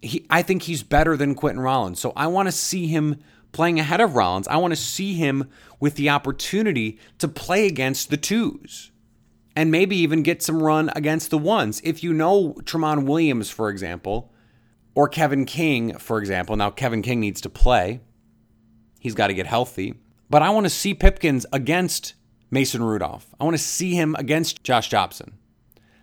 He, 0.00 0.26
I 0.28 0.42
think 0.42 0.62
he's 0.62 0.82
better 0.82 1.16
than 1.16 1.34
Quinten 1.34 1.62
Rollins. 1.62 1.98
So 1.98 2.12
I 2.16 2.26
want 2.26 2.46
to 2.46 2.52
see 2.52 2.86
him 2.86 3.20
playing 3.52 3.80
ahead 3.80 4.00
of 4.00 4.14
Rollins. 4.14 4.48
I 4.48 4.56
want 4.56 4.72
to 4.72 4.76
see 4.76 5.14
him 5.14 5.50
with 5.80 5.94
the 5.94 6.10
opportunity 6.10 6.98
to 7.18 7.28
play 7.28 7.66
against 7.66 8.10
the 8.10 8.16
twos 8.16 8.90
and 9.56 9.70
maybe 9.70 9.96
even 9.96 10.22
get 10.22 10.42
some 10.42 10.62
run 10.62 10.90
against 10.96 11.30
the 11.30 11.38
ones. 11.38 11.80
If 11.84 12.02
you 12.02 12.12
know 12.12 12.54
Tramon 12.62 13.06
Williams, 13.06 13.50
for 13.50 13.68
example, 13.68 14.32
or 14.94 15.08
Kevin 15.08 15.44
King, 15.44 15.96
for 15.98 16.18
example, 16.18 16.56
now 16.56 16.70
Kevin 16.70 17.02
King 17.02 17.20
needs 17.20 17.40
to 17.42 17.48
play. 17.48 18.00
He's 19.00 19.14
got 19.14 19.28
to 19.28 19.34
get 19.34 19.46
healthy. 19.46 19.94
But 20.30 20.42
I 20.42 20.50
want 20.50 20.66
to 20.66 20.70
see 20.70 20.94
Pipkins 20.94 21.46
against 21.52 22.14
Mason 22.50 22.82
Rudolph. 22.82 23.34
I 23.38 23.44
want 23.44 23.54
to 23.54 23.62
see 23.62 23.94
him 23.94 24.16
against 24.18 24.64
Josh 24.64 24.88
Dobson. 24.88 25.34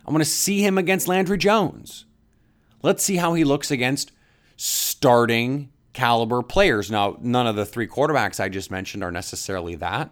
I 0.06 0.10
want 0.10 0.22
to 0.22 0.28
see 0.30 0.64
him 0.64 0.78
against 0.78 1.08
Landry 1.08 1.38
Jones. 1.38 2.06
Let's 2.82 3.02
see 3.02 3.16
how 3.16 3.34
he 3.34 3.44
looks 3.44 3.70
against 3.70 4.12
starting 4.56 5.70
caliber 5.92 6.42
players. 6.42 6.90
Now, 6.90 7.16
none 7.20 7.46
of 7.46 7.56
the 7.56 7.66
three 7.66 7.86
quarterbacks 7.86 8.40
I 8.40 8.48
just 8.48 8.70
mentioned 8.70 9.04
are 9.04 9.12
necessarily 9.12 9.74
that. 9.76 10.10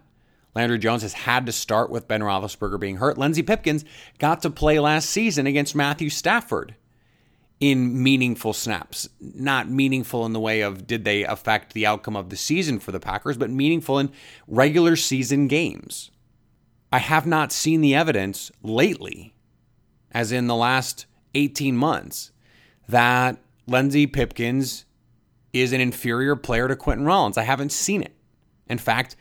Landry 0.54 0.78
Jones 0.78 1.02
has 1.02 1.12
had 1.12 1.46
to 1.46 1.52
start 1.52 1.90
with 1.90 2.08
Ben 2.08 2.20
Roethlisberger 2.20 2.80
being 2.80 2.96
hurt. 2.96 3.18
Lenzy 3.18 3.42
Pipkins 3.42 3.84
got 4.18 4.42
to 4.42 4.50
play 4.50 4.78
last 4.78 5.10
season 5.10 5.46
against 5.46 5.76
Matthew 5.76 6.10
Stafford 6.10 6.74
in 7.60 8.02
meaningful 8.02 8.52
snaps. 8.52 9.08
Not 9.20 9.70
meaningful 9.70 10.26
in 10.26 10.32
the 10.32 10.40
way 10.40 10.62
of 10.62 10.86
did 10.86 11.04
they 11.04 11.24
affect 11.24 11.72
the 11.72 11.86
outcome 11.86 12.16
of 12.16 12.30
the 12.30 12.36
season 12.36 12.80
for 12.80 12.90
the 12.90 12.98
Packers, 12.98 13.36
but 13.36 13.50
meaningful 13.50 13.98
in 13.98 14.10
regular 14.48 14.96
season 14.96 15.46
games. 15.46 16.10
I 16.92 16.98
have 16.98 17.26
not 17.26 17.52
seen 17.52 17.82
the 17.82 17.94
evidence 17.94 18.50
lately, 18.62 19.34
as 20.10 20.32
in 20.32 20.48
the 20.48 20.56
last 20.56 21.06
18 21.34 21.76
months, 21.76 22.32
that 22.88 23.38
Lenzy 23.68 24.06
Pipkins 24.08 24.86
is 25.52 25.72
an 25.72 25.80
inferior 25.80 26.34
player 26.34 26.66
to 26.66 26.74
Quinten 26.74 27.06
Rollins. 27.06 27.38
I 27.38 27.42
haven't 27.42 27.70
seen 27.70 28.02
it. 28.02 28.16
In 28.68 28.78
fact, 28.78 29.14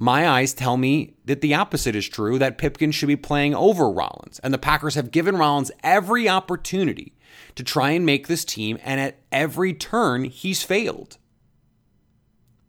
my 0.00 0.26
eyes 0.26 0.54
tell 0.54 0.78
me 0.78 1.14
that 1.26 1.42
the 1.42 1.52
opposite 1.52 1.94
is 1.94 2.08
true, 2.08 2.38
that 2.38 2.56
Pipkin 2.56 2.90
should 2.90 3.06
be 3.06 3.16
playing 3.16 3.54
over 3.54 3.90
Rollins. 3.90 4.40
And 4.42 4.52
the 4.52 4.58
Packers 4.58 4.94
have 4.94 5.10
given 5.10 5.36
Rollins 5.36 5.70
every 5.82 6.26
opportunity 6.26 7.18
to 7.54 7.62
try 7.62 7.90
and 7.90 8.06
make 8.06 8.26
this 8.26 8.42
team, 8.42 8.78
and 8.82 8.98
at 8.98 9.18
every 9.30 9.74
turn, 9.74 10.24
he's 10.24 10.62
failed. 10.62 11.18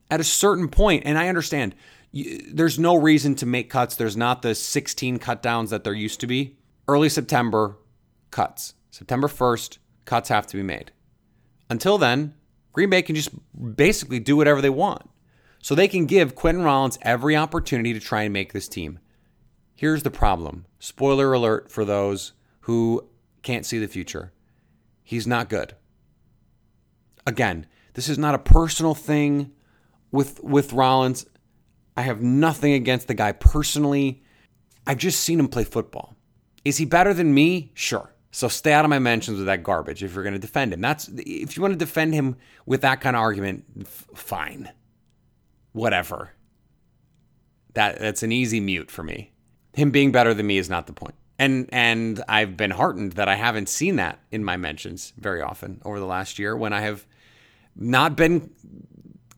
At 0.09 0.19
a 0.19 0.25
certain 0.25 0.67
point, 0.67 1.03
and 1.05 1.17
I 1.17 1.29
understand 1.29 1.73
there's 2.13 2.77
no 2.77 2.97
reason 2.97 3.35
to 3.35 3.45
make 3.45 3.69
cuts. 3.69 3.95
There's 3.95 4.17
not 4.17 4.41
the 4.41 4.53
16 4.53 5.17
cut 5.19 5.41
downs 5.41 5.69
that 5.69 5.85
there 5.85 5.93
used 5.93 6.19
to 6.19 6.27
be. 6.27 6.57
Early 6.85 7.07
September, 7.07 7.77
cuts. 8.29 8.73
September 8.89 9.29
1st, 9.29 9.77
cuts 10.03 10.27
have 10.27 10.47
to 10.47 10.57
be 10.57 10.63
made. 10.63 10.91
Until 11.69 11.97
then, 11.97 12.33
Green 12.73 12.89
Bay 12.89 13.01
can 13.01 13.15
just 13.15 13.29
basically 13.77 14.19
do 14.19 14.35
whatever 14.35 14.61
they 14.61 14.69
want. 14.69 15.09
So 15.61 15.75
they 15.75 15.87
can 15.87 16.05
give 16.05 16.35
Quinten 16.35 16.65
Rollins 16.65 16.97
every 17.01 17.35
opportunity 17.35 17.93
to 17.93 17.99
try 17.99 18.23
and 18.23 18.33
make 18.33 18.51
this 18.51 18.67
team. 18.67 18.99
Here's 19.75 20.03
the 20.03 20.11
problem. 20.11 20.65
Spoiler 20.79 21.33
alert 21.33 21.71
for 21.71 21.85
those 21.85 22.33
who 22.61 23.07
can't 23.43 23.65
see 23.65 23.79
the 23.79 23.87
future. 23.87 24.31
He's 25.03 25.27
not 25.27 25.49
good. 25.49 25.75
Again, 27.25 27.67
this 27.93 28.09
is 28.09 28.17
not 28.17 28.35
a 28.35 28.39
personal 28.39 28.95
thing 28.95 29.51
with 30.11 30.43
with 30.43 30.73
Rollins. 30.73 31.25
I 31.95 32.03
have 32.03 32.21
nothing 32.21 32.73
against 32.73 33.07
the 33.07 33.13
guy 33.13 33.31
personally. 33.31 34.23
I've 34.87 34.97
just 34.97 35.19
seen 35.19 35.39
him 35.39 35.47
play 35.47 35.63
football. 35.63 36.15
Is 36.63 36.77
he 36.77 36.85
better 36.85 37.13
than 37.13 37.33
me? 37.33 37.71
Sure. 37.73 38.13
So 38.31 38.47
stay 38.47 38.71
out 38.71 38.85
of 38.85 38.89
my 38.89 38.99
mentions 38.99 39.37
with 39.37 39.47
that 39.47 39.63
garbage 39.63 40.03
if 40.03 40.13
you're 40.13 40.23
going 40.23 40.33
to 40.33 40.39
defend 40.39 40.73
him. 40.73 40.81
That's 40.81 41.09
if 41.09 41.55
you 41.55 41.61
want 41.61 41.73
to 41.73 41.77
defend 41.77 42.13
him 42.13 42.37
with 42.65 42.81
that 42.81 43.01
kind 43.01 43.15
of 43.15 43.21
argument, 43.21 43.65
f- 43.81 44.07
fine. 44.15 44.71
Whatever. 45.73 46.31
That 47.73 47.99
that's 47.99 48.23
an 48.23 48.31
easy 48.31 48.59
mute 48.59 48.91
for 48.91 49.03
me. 49.03 49.31
Him 49.73 49.91
being 49.91 50.11
better 50.11 50.33
than 50.33 50.47
me 50.47 50.57
is 50.57 50.69
not 50.69 50.87
the 50.87 50.93
point. 50.93 51.15
And 51.39 51.69
and 51.71 52.23
I've 52.27 52.57
been 52.57 52.71
heartened 52.71 53.13
that 53.13 53.27
I 53.27 53.35
haven't 53.35 53.69
seen 53.69 53.95
that 53.95 54.19
in 54.31 54.43
my 54.43 54.57
mentions 54.57 55.13
very 55.17 55.41
often 55.41 55.81
over 55.85 55.99
the 55.99 56.05
last 56.05 56.37
year 56.37 56.55
when 56.55 56.73
I 56.73 56.81
have 56.81 57.05
not 57.75 58.17
been 58.17 58.51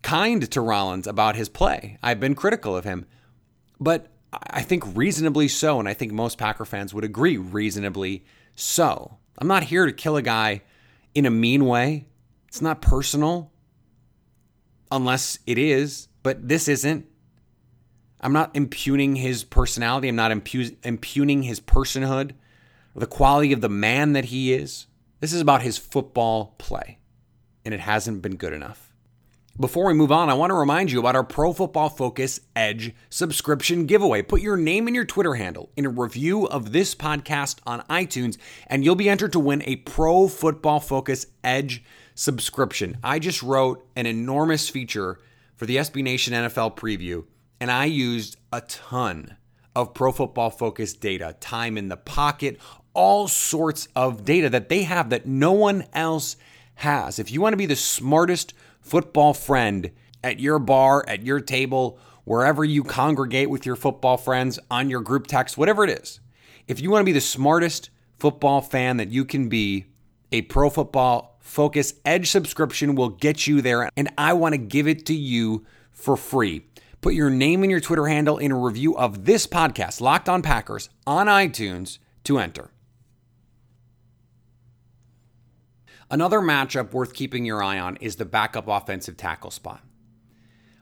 kind 0.02 0.50
to 0.52 0.62
Rollins 0.62 1.08
about 1.08 1.36
his 1.36 1.50
play. 1.50 1.98
I've 2.04 2.20
been 2.20 2.36
critical 2.36 2.76
of 2.76 2.84
him. 2.84 3.06
But 3.80 4.08
I 4.32 4.62
think 4.62 4.84
reasonably 4.96 5.48
so, 5.48 5.80
and 5.80 5.88
I 5.88 5.94
think 5.94 6.12
most 6.12 6.38
Packer 6.38 6.66
fans 6.66 6.94
would 6.94 7.04
agree 7.04 7.38
reasonably 7.38 8.26
so. 8.56 9.18
I'm 9.38 9.48
not 9.48 9.64
here 9.64 9.86
to 9.86 9.94
kill 9.94 10.16
a 10.16 10.22
guy 10.22 10.62
in 11.14 11.26
a 11.26 11.32
mean 11.32 11.66
way. 11.66 12.08
It's 12.48 12.62
not 12.62 12.82
personal, 12.82 13.52
unless 14.92 15.40
it 15.46 15.58
is, 15.58 16.08
but 16.24 16.48
this 16.48 16.68
isn't. 16.68 17.06
I'm 18.20 18.34
not 18.34 18.56
impugning 18.56 19.18
his 19.18 19.44
personality. 19.44 20.08
I'm 20.08 20.16
not 20.16 20.32
impugning 20.32 21.44
his 21.44 21.60
personhood 21.60 22.32
the 22.96 23.08
quality 23.08 23.54
of 23.54 23.62
the 23.62 23.70
man 23.70 24.14
that 24.14 24.26
he 24.26 24.54
is. 24.54 24.88
This 25.20 25.34
is 25.34 25.42
about 25.42 25.62
his 25.62 25.78
football 25.78 26.56
play, 26.58 27.00
and 27.66 27.74
it 27.74 27.80
hasn't 27.80 28.22
been 28.22 28.36
good 28.36 28.54
enough. 28.54 28.92
Before 29.60 29.86
we 29.86 29.94
move 29.94 30.12
on, 30.12 30.30
I 30.30 30.34
want 30.34 30.50
to 30.50 30.56
remind 30.56 30.92
you 30.92 31.00
about 31.00 31.16
our 31.16 31.24
Pro 31.24 31.54
Football 31.54 31.90
Focus 31.90 32.40
Edge 32.56 32.96
subscription 33.10 33.86
giveaway. 33.86 34.24
Put 34.24 34.42
your 34.42 34.58
name 34.58 34.88
and 34.88 34.96
your 34.96 35.06
Twitter 35.06 35.36
handle 35.36 35.70
in 35.78 35.86
a 35.86 35.90
review 35.90 36.48
of 36.48 36.72
this 36.72 36.96
podcast 36.96 37.60
on 37.66 37.82
iTunes, 37.82 38.38
and 38.66 38.84
you'll 38.84 38.96
be 38.96 39.10
entered 39.10 39.32
to 39.34 39.40
win 39.40 39.62
a 39.66 39.78
Pro 39.78 40.28
Football 40.28 40.80
Focus 40.80 41.28
Edge 41.44 41.84
subscription. 42.16 42.98
I 43.04 43.20
just 43.20 43.44
wrote 43.44 43.88
an 43.96 44.08
enormous 44.08 44.70
feature 44.70 45.20
for 45.56 45.66
the 45.66 45.78
SB 45.78 46.04
Nation 46.04 46.34
NFL 46.34 46.76
preview, 46.76 47.26
and 47.60 47.72
I 47.72 47.86
used 47.86 48.38
a 48.52 48.62
ton 48.62 49.38
of 49.76 49.94
Pro 49.94 50.12
football 50.12 50.50
focused 50.50 51.02
data, 51.02 51.36
time 51.40 51.78
in 51.78 51.90
the 51.90 51.98
pocket, 51.98 52.60
all 52.94 53.28
sorts 53.28 53.88
of 53.96 54.26
data 54.26 54.50
that 54.50 54.70
they 54.70 54.84
have 54.84 55.10
that 55.10 55.26
no 55.26 55.52
one 55.52 55.86
else 55.94 56.36
has. 56.76 57.20
If 57.20 57.32
you 57.32 57.42
want 57.42 57.54
to 57.54 57.58
be 57.58 57.66
the 57.66 57.76
smartest, 57.76 58.54
football 58.82 59.34
friend 59.34 59.92
at 60.24 60.40
your 60.40 60.60
bar, 60.60 61.04
at 61.08 61.24
your 61.24 61.40
table, 61.40 61.98
wherever 62.24 62.64
you 62.64 62.84
congregate 62.84 63.50
with 63.50 63.66
your 63.66 63.76
football 63.76 64.18
friends, 64.18 64.60
on 64.70 64.90
your 64.90 65.02
group 65.02 65.28
text, 65.28 65.58
whatever 65.58 65.84
it 65.84 65.90
is. 65.90 66.20
If 66.68 66.80
you 66.80 66.90
want 66.90 67.02
to 67.02 67.06
be 67.06 67.12
the 67.12 67.22
smartest 67.22 67.90
football 68.20 68.62
fan 68.62 68.98
that 68.98 69.10
you 69.10 69.26
can 69.26 69.50
be, 69.50 69.86
a 70.34 70.42
Pro 70.42 70.70
Football 70.70 71.38
Focus 71.40 71.94
Edge 72.04 72.30
subscription 72.32 72.96
will 72.96 73.10
get 73.10 73.46
you 73.46 73.62
there, 73.62 73.90
and 73.96 74.12
I 74.18 74.34
want 74.34 74.54
to 74.54 74.58
give 74.58 74.88
it 74.88 75.06
to 75.06 75.14
you 75.14 75.66
for 75.92 76.18
free. 76.18 76.66
Put 77.02 77.14
your 77.14 77.30
name 77.30 77.64
and 77.64 77.70
your 77.70 77.80
Twitter 77.80 78.08
handle 78.08 78.40
in 78.40 78.52
a 78.52 78.58
review 78.58 78.98
of 78.98 79.26
this 79.26 79.46
podcast, 79.46 80.02
Locked 80.02 80.28
On 80.28 80.42
Packers, 80.42 80.90
on 81.06 81.28
iTunes 81.28 82.00
to 82.24 82.40
enter. 82.40 82.72
Another 86.10 86.40
matchup 86.40 86.94
worth 86.94 87.14
keeping 87.14 87.46
your 87.46 87.62
eye 87.62 87.78
on 87.78 87.98
is 87.98 88.16
the 88.16 88.26
backup 88.26 88.68
offensive 88.68 89.18
tackle 89.18 89.52
spot. 89.52 89.82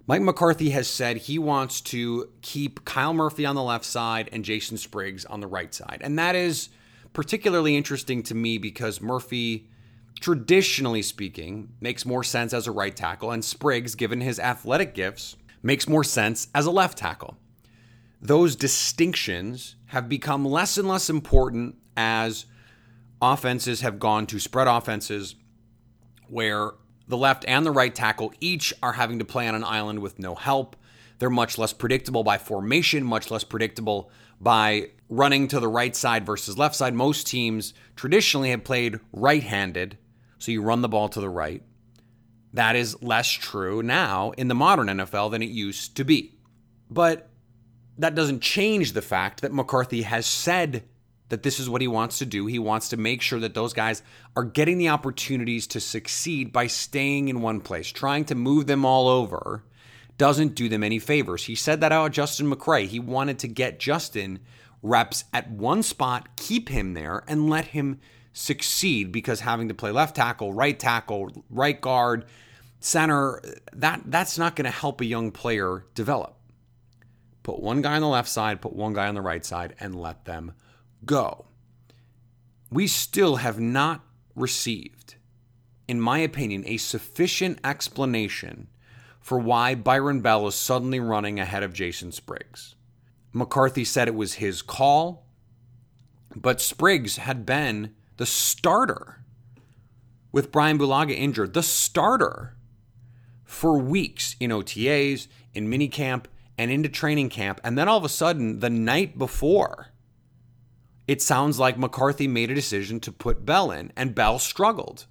Mike 0.08 0.22
McCarthy 0.22 0.70
has 0.70 0.88
said 0.88 1.18
he 1.18 1.38
wants 1.38 1.82
to 1.82 2.30
keep 2.42 2.86
Kyle 2.86 3.14
Murphy 3.14 3.46
on 3.46 3.56
the 3.56 3.64
left 3.64 3.86
side 3.86 4.30
and 4.32 4.46
Jason 4.46 4.78
Spriggs 4.78 5.26
on 5.26 5.42
the 5.42 5.48
right 5.48 5.74
side. 5.74 6.00
And 6.02 6.18
that 6.18 6.36
is 6.36 6.70
particularly 7.14 7.76
interesting 7.76 8.24
to 8.24 8.36
me 8.36 8.58
because 8.58 9.02
Murphy, 9.02 9.70
traditionally 10.20 11.02
speaking, 11.02 11.74
makes 11.80 12.06
more 12.06 12.24
sense 12.24 12.54
as 12.54 12.68
a 12.68 12.72
right 12.72 12.96
tackle, 12.96 13.32
and 13.32 13.44
Spriggs, 13.44 13.96
given 13.96 14.22
his 14.22 14.40
athletic 14.40 14.94
gifts, 14.94 15.36
makes 15.64 15.88
more 15.88 16.04
sense 16.04 16.48
as 16.56 16.66
a 16.66 16.72
left 16.72 16.98
tackle. 16.98 17.38
Those 18.22 18.56
distinctions 18.56 19.76
have 19.88 20.08
become 20.08 20.46
less 20.46 20.78
and 20.78 20.88
less 20.88 21.10
important 21.10 21.76
as 21.98 22.46
offenses 23.22 23.82
have 23.82 24.00
gone 24.00 24.26
to 24.28 24.40
spread 24.40 24.68
offenses 24.68 25.36
where 26.28 26.72
the 27.08 27.18
left 27.18 27.44
and 27.48 27.66
the 27.66 27.72
right 27.72 27.94
tackle 27.94 28.34
each 28.40 28.74
are 28.82 28.94
having 28.94 29.20
to 29.20 29.26
play 29.26 29.48
on 29.48 29.56
an 29.56 29.64
island 29.64 30.00
with 30.00 30.18
no 30.18 30.36
help. 30.36 30.76
They're 31.22 31.30
much 31.30 31.60
less 31.60 31.72
predictable 31.72 32.24
by 32.24 32.40
formation, 32.40 33.04
much 33.04 33.30
less 33.30 33.44
predictable 33.44 34.10
by 34.40 34.88
running 35.08 35.48
to 35.50 35.60
the 35.60 35.68
right 35.68 35.96
side 35.96 36.26
versus 36.26 36.58
left 36.58 36.74
side. 36.74 36.96
Most 36.96 37.28
teams 37.28 37.76
traditionally 37.96 38.50
have 38.50 38.64
played 38.64 39.00
right 39.14 39.44
handed, 39.44 40.00
so 40.40 40.52
you 40.52 40.64
run 40.64 40.82
the 40.82 40.90
ball 40.90 41.10
to 41.10 41.22
the 41.22 41.30
right. 41.30 41.62
That 42.54 42.76
is 42.76 43.04
less 43.04 43.30
true 43.30 43.84
now 43.84 44.32
in 44.32 44.48
the 44.48 44.56
modern 44.56 44.88
NFL 44.88 45.30
than 45.30 45.44
it 45.44 45.52
used 45.52 45.96
to 45.98 46.04
be. 46.04 46.40
But 46.90 47.30
that 48.00 48.16
doesn't 48.16 48.42
change 48.42 48.94
the 48.94 49.04
fact 49.04 49.42
that 49.42 49.54
McCarthy 49.54 50.02
has 50.02 50.26
said 50.26 50.86
that 51.30 51.44
this 51.44 51.60
is 51.60 51.70
what 51.70 51.82
he 51.82 51.88
wants 51.88 52.18
to 52.18 52.26
do. 52.26 52.48
He 52.48 52.58
wants 52.58 52.90
to 52.90 52.98
make 52.98 53.22
sure 53.22 53.40
that 53.42 53.54
those 53.54 53.74
guys 53.74 54.02
are 54.36 54.44
getting 54.44 54.80
the 54.80 54.90
opportunities 54.90 55.68
to 55.68 55.80
succeed 55.82 56.52
by 56.52 56.66
staying 56.66 57.28
in 57.28 57.42
one 57.42 57.62
place. 57.62 57.92
Trying 57.92 58.26
to 58.26 58.34
move 58.34 58.66
them 58.66 58.86
all 58.86 59.08
over 59.08 59.66
doesn't 60.18 60.56
do 60.56 60.70
them 60.70 60.84
any 60.84 61.00
favors. 61.00 61.46
He 61.46 61.56
said 61.56 61.82
that 61.82 61.92
out 61.92 62.12
Justin 62.12 62.52
McCray. 62.52 62.88
He 62.88 63.00
wanted 63.00 63.40
to 63.40 63.48
get 63.48 63.80
Justin 63.80 64.40
reps 64.84 65.24
at 65.34 65.50
one 65.50 65.84
spot, 65.84 66.36
keep 66.36 66.70
him 66.70 66.94
there, 66.94 67.24
and 67.28 67.50
let 67.50 67.66
him 67.66 68.00
succeed 68.34 69.12
because 69.12 69.42
having 69.42 69.68
to 69.68 69.74
play 69.74 69.92
left 69.92 70.16
tackle, 70.16 70.54
right 70.54 70.80
tackle, 70.80 71.32
right 71.50 71.80
guard, 71.80 72.26
center, 72.80 73.42
that 73.74 74.02
that's 74.06 74.38
not 74.38 74.56
going 74.56 74.66
to 74.66 74.72
help 74.72 75.02
a 75.02 75.06
young 75.06 75.32
player 75.32 75.86
develop. 75.94 76.38
Put 77.44 77.60
one 77.60 77.82
guy 77.82 77.96
on 77.96 78.02
the 78.02 78.08
left 78.08 78.30
side, 78.30 78.62
put 78.62 78.74
one 78.74 78.94
guy 78.94 79.08
on 79.08 79.16
the 79.16 79.22
right 79.22 79.44
side, 79.46 79.76
and 79.80 80.00
let 80.00 80.26
them 80.26 80.54
go, 81.06 81.46
we 82.70 82.88
still 82.88 83.38
have 83.38 83.60
not 83.60 84.04
received, 84.36 85.16
in 85.88 86.00
my 86.00 86.20
opinion, 86.20 86.64
a 86.66 86.78
sufficient 86.78 87.60
explanation 87.64 88.68
for 89.22 89.38
why 89.38 89.76
Byron 89.76 90.22
Bell 90.22 90.48
is 90.48 90.56
suddenly 90.56 91.00
running 91.00 91.40
ahead 91.40 91.64
of 91.64 91.74
Jason 91.74 92.12
Spriggs. 92.12 92.76
McCarthy 93.32 93.86
said 93.86 94.08
it 94.08 94.16
was 94.16 94.36
his 94.36 94.62
call, 94.62 95.26
but 96.36 96.60
Spriggs 96.60 97.18
had 97.18 97.46
been 97.46 97.94
the 98.18 98.26
starter 98.26 99.24
with 100.32 100.52
Brian 100.52 100.78
Bulaga 100.78 101.16
injured, 101.16 101.54
the 101.54 101.64
starter 101.64 102.56
for 103.44 103.78
weeks 103.78 104.36
in 104.40 104.50
OTAs, 104.50 105.28
in 105.54 105.70
minicamp, 105.70 106.26
and 106.58 106.72
into 106.72 106.90
training 106.90 107.30
camp. 107.30 107.60
And 107.64 107.78
then 107.78 107.88
all 107.88 107.98
of 107.98 108.06
a 108.06 108.10
sudden, 108.10 108.60
the 108.60 108.70
night 108.70 109.18
before, 109.18 109.88
it 111.08 111.22
sounds 111.22 111.60
like 111.60 111.78
McCarthy 111.78 112.28
made 112.28 112.50
a 112.50 112.56
decision 112.56 113.00
to 113.02 113.12
put 113.12 113.46
Bell 113.46 113.72
in, 113.72 113.92
and 113.96 114.16
Bell 114.16 114.40
struggled. 114.40 115.06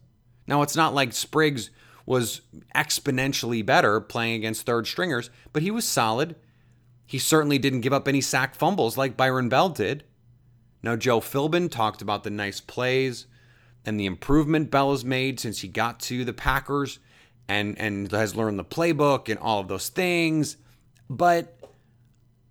Now, 0.46 0.62
it's 0.62 0.76
not 0.76 0.94
like 0.94 1.12
Spriggs 1.12 1.70
was 2.10 2.40
exponentially 2.74 3.64
better 3.64 4.00
playing 4.00 4.34
against 4.34 4.66
third 4.66 4.84
stringers, 4.88 5.30
but 5.52 5.62
he 5.62 5.70
was 5.70 5.84
solid. 5.84 6.34
He 7.06 7.20
certainly 7.20 7.56
didn't 7.56 7.82
give 7.82 7.92
up 7.92 8.08
any 8.08 8.20
sack 8.20 8.56
fumbles 8.56 8.98
like 8.98 9.16
Byron 9.16 9.48
Bell 9.48 9.68
did. 9.68 10.02
Now, 10.82 10.96
Joe 10.96 11.20
Philbin 11.20 11.70
talked 11.70 12.02
about 12.02 12.24
the 12.24 12.30
nice 12.30 12.60
plays 12.60 13.28
and 13.86 13.98
the 13.98 14.06
improvement 14.06 14.72
Bell 14.72 14.90
has 14.90 15.04
made 15.04 15.38
since 15.38 15.60
he 15.60 15.68
got 15.68 16.00
to 16.00 16.24
the 16.24 16.32
Packers 16.32 16.98
and, 17.48 17.78
and 17.78 18.10
has 18.10 18.34
learned 18.34 18.58
the 18.58 18.64
playbook 18.64 19.28
and 19.28 19.38
all 19.38 19.60
of 19.60 19.68
those 19.68 19.88
things. 19.88 20.56
But 21.08 21.60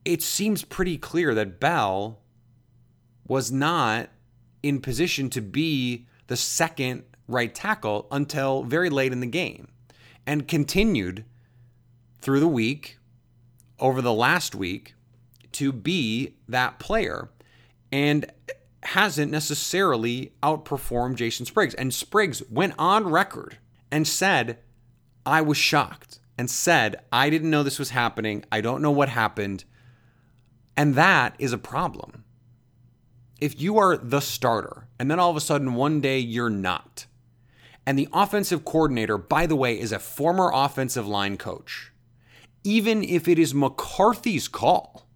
it 0.05 0.21
seems 0.21 0.63
pretty 0.63 0.97
clear 0.97 1.35
that 1.35 1.59
Bell 1.59 2.21
was 3.27 3.51
not 3.51 4.07
in 4.63 4.79
position 4.79 5.29
to 5.31 5.41
be 5.41 6.07
the 6.27 6.37
second 6.37 7.03
right 7.29 7.53
tackle 7.53 8.07
until 8.11 8.63
very 8.63 8.89
late 8.89 9.13
in 9.13 9.19
the 9.19 9.27
game 9.27 9.69
and 10.25 10.47
continued 10.47 11.23
through 12.21 12.39
the 12.39 12.47
week, 12.47 12.97
over 13.79 14.01
the 14.01 14.13
last 14.13 14.53
week, 14.53 14.93
to 15.53 15.71
be 15.71 16.35
that 16.47 16.79
player 16.79 17.29
and 17.91 18.31
hasn't 18.83 19.31
necessarily 19.31 20.33
outperformed 20.43 21.15
Jason 21.15 21.45
Spriggs. 21.45 21.73
And 21.75 21.93
Spriggs 21.93 22.43
went 22.49 22.73
on 22.77 23.07
record 23.07 23.57
and 23.91 24.07
said 24.07 24.59
I 25.25 25.41
was 25.41 25.57
shocked 25.57 26.19
and 26.37 26.49
said, 26.49 27.01
I 27.11 27.29
didn't 27.29 27.49
know 27.49 27.63
this 27.63 27.79
was 27.79 27.89
happening. 27.91 28.43
I 28.51 28.61
don't 28.61 28.81
know 28.81 28.91
what 28.91 29.09
happened. 29.09 29.63
And 30.77 30.95
that 30.95 31.35
is 31.39 31.53
a 31.53 31.57
problem. 31.57 32.23
If 33.41 33.59
you 33.59 33.77
are 33.77 33.97
the 33.97 34.19
starter 34.19 34.87
and 34.97 35.09
then 35.09 35.19
all 35.19 35.29
of 35.29 35.35
a 35.35 35.41
sudden 35.41 35.75
one 35.75 36.01
day 36.01 36.19
you're 36.19 36.49
not, 36.49 37.05
and 37.89 37.97
the 37.97 38.07
offensive 38.13 38.65
coordinator, 38.65 39.17
by 39.17 39.47
the 39.47 39.55
way, 39.55 39.79
is 39.79 39.91
a 39.91 39.97
former 39.97 40.51
offensive 40.53 41.07
line 41.07 41.37
coach, 41.37 41.91
even 42.63 43.03
if 43.03 43.27
it 43.27 43.39
is 43.39 43.51
McCarthy's 43.51 44.47
call, 44.47 45.07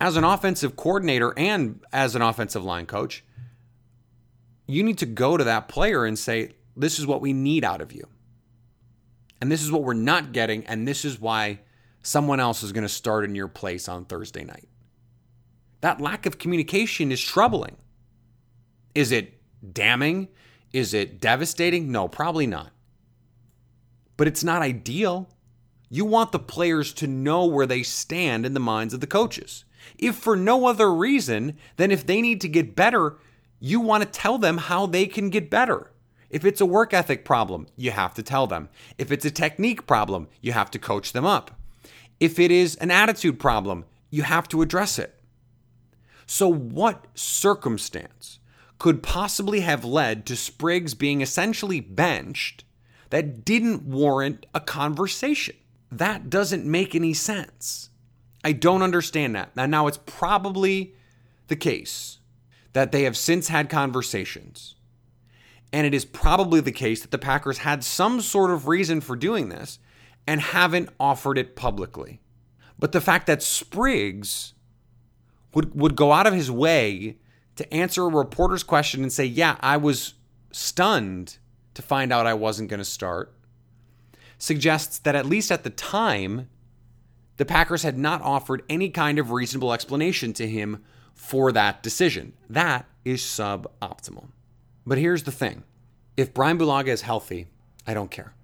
as 0.00 0.16
an 0.16 0.24
offensive 0.24 0.76
coordinator 0.76 1.34
and 1.36 1.80
as 1.92 2.16
an 2.16 2.22
offensive 2.22 2.64
line 2.64 2.86
coach, 2.86 3.22
you 4.66 4.82
need 4.82 4.96
to 4.96 5.04
go 5.04 5.36
to 5.36 5.44
that 5.44 5.68
player 5.68 6.06
and 6.06 6.18
say, 6.18 6.52
This 6.74 6.98
is 6.98 7.06
what 7.06 7.20
we 7.20 7.34
need 7.34 7.64
out 7.64 7.82
of 7.82 7.92
you. 7.92 8.08
And 9.42 9.52
this 9.52 9.62
is 9.62 9.70
what 9.70 9.84
we're 9.84 9.92
not 9.92 10.32
getting. 10.32 10.64
And 10.64 10.88
this 10.88 11.04
is 11.04 11.20
why 11.20 11.60
someone 12.00 12.40
else 12.40 12.62
is 12.62 12.72
going 12.72 12.86
to 12.86 12.88
start 12.88 13.26
in 13.26 13.34
your 13.34 13.46
place 13.46 13.90
on 13.90 14.06
Thursday 14.06 14.44
night. 14.44 14.70
That 15.82 16.00
lack 16.00 16.24
of 16.24 16.38
communication 16.38 17.12
is 17.12 17.20
troubling. 17.20 17.76
Is 18.94 19.12
it 19.12 19.38
damning? 19.70 20.28
Is 20.72 20.94
it 20.94 21.20
devastating? 21.20 21.90
No, 21.90 22.08
probably 22.08 22.46
not. 22.46 22.70
But 24.16 24.26
it's 24.26 24.44
not 24.44 24.62
ideal. 24.62 25.28
You 25.88 26.04
want 26.04 26.32
the 26.32 26.38
players 26.38 26.92
to 26.94 27.06
know 27.06 27.46
where 27.46 27.66
they 27.66 27.82
stand 27.82 28.44
in 28.44 28.54
the 28.54 28.60
minds 28.60 28.92
of 28.92 29.00
the 29.00 29.06
coaches. 29.06 29.64
If 29.98 30.16
for 30.16 30.36
no 30.36 30.66
other 30.66 30.92
reason 30.92 31.56
than 31.76 31.90
if 31.90 32.06
they 32.06 32.20
need 32.20 32.40
to 32.42 32.48
get 32.48 32.76
better, 32.76 33.16
you 33.60 33.80
want 33.80 34.02
to 34.02 34.08
tell 34.08 34.38
them 34.38 34.58
how 34.58 34.86
they 34.86 35.06
can 35.06 35.30
get 35.30 35.50
better. 35.50 35.90
If 36.30 36.44
it's 36.44 36.60
a 36.60 36.66
work 36.66 36.92
ethic 36.92 37.24
problem, 37.24 37.66
you 37.76 37.90
have 37.90 38.12
to 38.14 38.22
tell 38.22 38.46
them. 38.46 38.68
If 38.98 39.10
it's 39.10 39.24
a 39.24 39.30
technique 39.30 39.86
problem, 39.86 40.28
you 40.42 40.52
have 40.52 40.70
to 40.72 40.78
coach 40.78 41.12
them 41.12 41.24
up. 41.24 41.58
If 42.20 42.38
it 42.38 42.50
is 42.50 42.74
an 42.76 42.90
attitude 42.90 43.38
problem, 43.38 43.86
you 44.10 44.24
have 44.24 44.48
to 44.48 44.60
address 44.60 44.98
it. 44.98 45.14
So, 46.26 46.46
what 46.52 47.06
circumstance 47.14 48.38
could 48.78 49.02
possibly 49.02 49.60
have 49.60 49.84
led 49.84 50.24
to 50.26 50.36
Spriggs 50.36 50.94
being 50.94 51.20
essentially 51.20 51.80
benched 51.80 52.64
that 53.10 53.44
didn't 53.44 53.82
warrant 53.82 54.46
a 54.54 54.60
conversation? 54.60 55.56
That 55.90 56.30
doesn't 56.30 56.64
make 56.64 56.94
any 56.94 57.14
sense. 57.14 57.90
I 58.44 58.52
don't 58.52 58.82
understand 58.82 59.34
that. 59.34 59.50
And 59.56 59.70
now 59.70 59.86
it's 59.86 59.98
probably 60.06 60.94
the 61.48 61.56
case 61.56 62.18
that 62.72 62.92
they 62.92 63.02
have 63.02 63.16
since 63.16 63.48
had 63.48 63.68
conversations. 63.68 64.76
And 65.72 65.86
it 65.86 65.94
is 65.94 66.04
probably 66.04 66.60
the 66.60 66.72
case 66.72 67.02
that 67.02 67.10
the 67.10 67.18
Packers 67.18 67.58
had 67.58 67.82
some 67.84 68.20
sort 68.20 68.50
of 68.50 68.68
reason 68.68 69.00
for 69.00 69.16
doing 69.16 69.48
this 69.48 69.78
and 70.26 70.40
haven't 70.40 70.90
offered 71.00 71.38
it 71.38 71.56
publicly. 71.56 72.20
But 72.78 72.92
the 72.92 73.00
fact 73.00 73.26
that 73.26 73.42
Spriggs 73.42 74.54
would, 75.54 75.74
would 75.74 75.96
go 75.96 76.12
out 76.12 76.26
of 76.26 76.34
his 76.34 76.50
way 76.50 77.16
to 77.58 77.74
answer 77.74 78.04
a 78.04 78.08
reporter's 78.08 78.62
question 78.62 79.02
and 79.02 79.12
say, 79.12 79.24
Yeah, 79.24 79.56
I 79.60 79.76
was 79.76 80.14
stunned 80.50 81.38
to 81.74 81.82
find 81.82 82.12
out 82.12 82.26
I 82.26 82.34
wasn't 82.34 82.70
going 82.70 82.78
to 82.78 82.84
start, 82.84 83.34
suggests 84.38 84.98
that 85.00 85.14
at 85.14 85.26
least 85.26 85.52
at 85.52 85.64
the 85.64 85.70
time, 85.70 86.48
the 87.36 87.44
Packers 87.44 87.82
had 87.82 87.98
not 87.98 88.22
offered 88.22 88.62
any 88.68 88.88
kind 88.88 89.18
of 89.18 89.30
reasonable 89.30 89.72
explanation 89.72 90.32
to 90.34 90.48
him 90.48 90.82
for 91.14 91.52
that 91.52 91.82
decision. 91.82 92.32
That 92.48 92.86
is 93.04 93.22
suboptimal. 93.22 94.28
But 94.86 94.98
here's 94.98 95.24
the 95.24 95.32
thing 95.32 95.64
if 96.16 96.32
Brian 96.32 96.58
Bulaga 96.58 96.88
is 96.88 97.02
healthy, 97.02 97.48
I 97.86 97.94
don't 97.94 98.10
care 98.10 98.34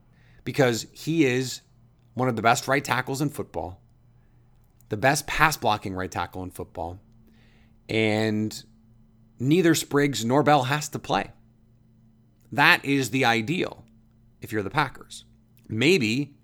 because 0.45 0.87
he 0.93 1.25
is 1.25 1.61
one 2.15 2.29
of 2.29 2.37
the 2.37 2.43
best 2.43 2.69
right 2.69 2.85
tackles 2.85 3.21
in 3.21 3.31
football, 3.31 3.81
the 4.89 4.97
best 4.97 5.27
pass 5.27 5.57
blocking 5.57 5.95
right 5.95 6.11
tackle 6.11 6.43
in 6.43 6.51
football, 6.51 7.01
and 7.89 8.65
neither 9.39 9.75
Spriggs 9.75 10.25
nor 10.25 10.43
Bell 10.43 10.65
has 10.65 10.89
to 10.91 10.99
play. 10.99 11.31
That 12.53 12.85
is 12.85 13.11
the 13.11 13.25
ideal 13.25 13.85
if 14.41 14.53
you're 14.53 14.63
the 14.63 14.71
Packers. 14.71 15.25
Maybe 15.69 16.35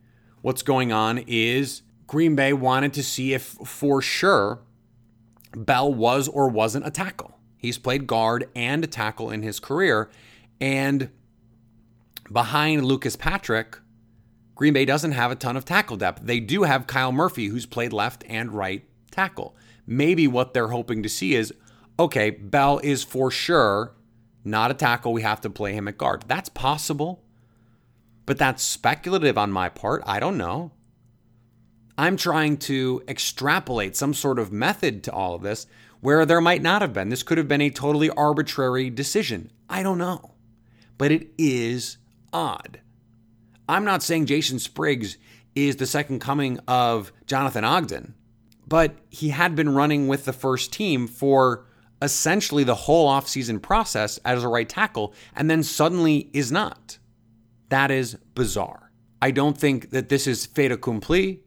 what's 0.43 0.63
going 0.63 0.93
on 0.93 1.19
is 1.27 1.83
Green 2.07 2.35
Bay 2.35 2.53
wanted 2.53 2.93
to 2.95 3.03
see 3.03 3.35
if 3.35 3.43
for 3.43 4.03
sure 4.03 4.61
Bell 5.55 5.93
was 5.93 6.29
or 6.29 6.49
wasn't 6.49 6.87
a 6.87 6.91
tackle. 6.91 7.39
He's 7.57 7.79
played 7.79 8.07
guard 8.07 8.49
and 8.55 8.83
a 8.83 8.87
tackle 8.87 9.31
in 9.31 9.43
his 9.43 9.61
career. 9.61 10.11
And 10.61 11.11
behind 12.33 12.85
Lucas 12.85 13.17
Patrick, 13.17 13.79
Green 14.55 14.73
Bay 14.73 14.85
doesn't 14.85 15.13
have 15.13 15.31
a 15.31 15.37
ton 15.37 15.57
of 15.57 15.65
tackle 15.65 15.97
depth. 15.97 16.23
They 16.23 16.41
do 16.41 16.63
have 16.65 16.87
Kyle 16.87 17.13
Murphy, 17.13 17.47
who's 17.47 17.67
played 17.67 17.93
left 17.93 18.25
and 18.29 18.53
right 18.53 18.85
tackle. 19.11 19.55
Maybe 19.87 20.27
what 20.27 20.55
they're 20.55 20.69
hoping 20.69 21.03
to 21.03 21.09
see 21.09 21.35
is 21.35 21.53
okay, 22.01 22.31
Bell 22.31 22.81
is 22.83 23.05
for 23.05 23.31
sure 23.31 23.95
not 24.43 24.71
a 24.71 24.75
tackle. 24.75 25.13
We 25.13 25.23
have 25.23 25.43
to 25.43 25.51
play 25.51 25.75
him 25.75 25.87
at 25.87 25.99
guard. 25.99 26.25
That's 26.27 26.49
possible, 26.49 27.23
but 28.27 28.39
that's 28.39 28.63
speculative 28.63 29.37
on 29.37 29.53
my 29.53 29.69
part. 29.69 30.03
I 30.07 30.19
don't 30.19 30.39
know. 30.39 30.73
I'm 31.99 32.17
trying 32.17 32.57
to 32.59 33.03
extrapolate 33.07 33.97
some 33.97 34.15
sort 34.15 34.39
of 34.39 34.51
method 34.51 35.05
to 35.05 35.13
all 35.13 35.35
of 35.35 35.43
this 35.43 35.67
where 36.01 36.25
there 36.25 36.41
might 36.41 36.63
not 36.63 36.81
have 36.81 36.95
been. 36.95 37.11
This 37.11 37.23
could 37.23 37.37
have 37.37 37.49
been 37.49 37.61
a 37.61 37.69
totally 37.69 38.09
arbitrary 38.09 38.89
decision. 38.89 39.51
I 39.69 39.83
don't 39.83 39.99
know. 39.99 40.33
But 40.97 41.13
it 41.13 41.29
is 41.37 41.99
odd. 42.33 42.81
I'm 43.69 43.85
not 43.85 44.03
saying 44.03 44.27
Jason 44.27 44.59
Spriggs 44.59 45.19
is 45.55 45.77
the 45.77 45.87
second 45.87 46.21
coming 46.21 46.59
of 46.67 47.13
Jonathan 47.27 47.65
Ogden, 47.65 48.15
but 48.67 48.97
he 49.11 49.29
had 49.29 49.55
been 49.55 49.75
running 49.75 50.09
with 50.09 50.25
the 50.25 50.33
first 50.33 50.73
team 50.73 51.07
for 51.07 51.67
essentially 52.03 52.65
the 52.65 52.75
whole 52.75 53.09
offseason 53.09 53.61
process 53.61 54.19
as 54.19 54.43
a 54.43 54.49
right 54.49 54.69
tackle 54.69 55.15
and 55.35 55.51
then 55.51 55.63
suddenly 55.63 56.31
is 56.33 56.51
not. 56.51 56.99
That 57.69 57.91
is 57.91 58.15
bizarre. 58.35 58.91
I 59.23 59.31
don't 59.31 59.57
think 59.57 59.91
that 59.91 60.09
this 60.09 60.27
is 60.27 60.47
fait 60.47 60.73
accompli. 60.73 61.43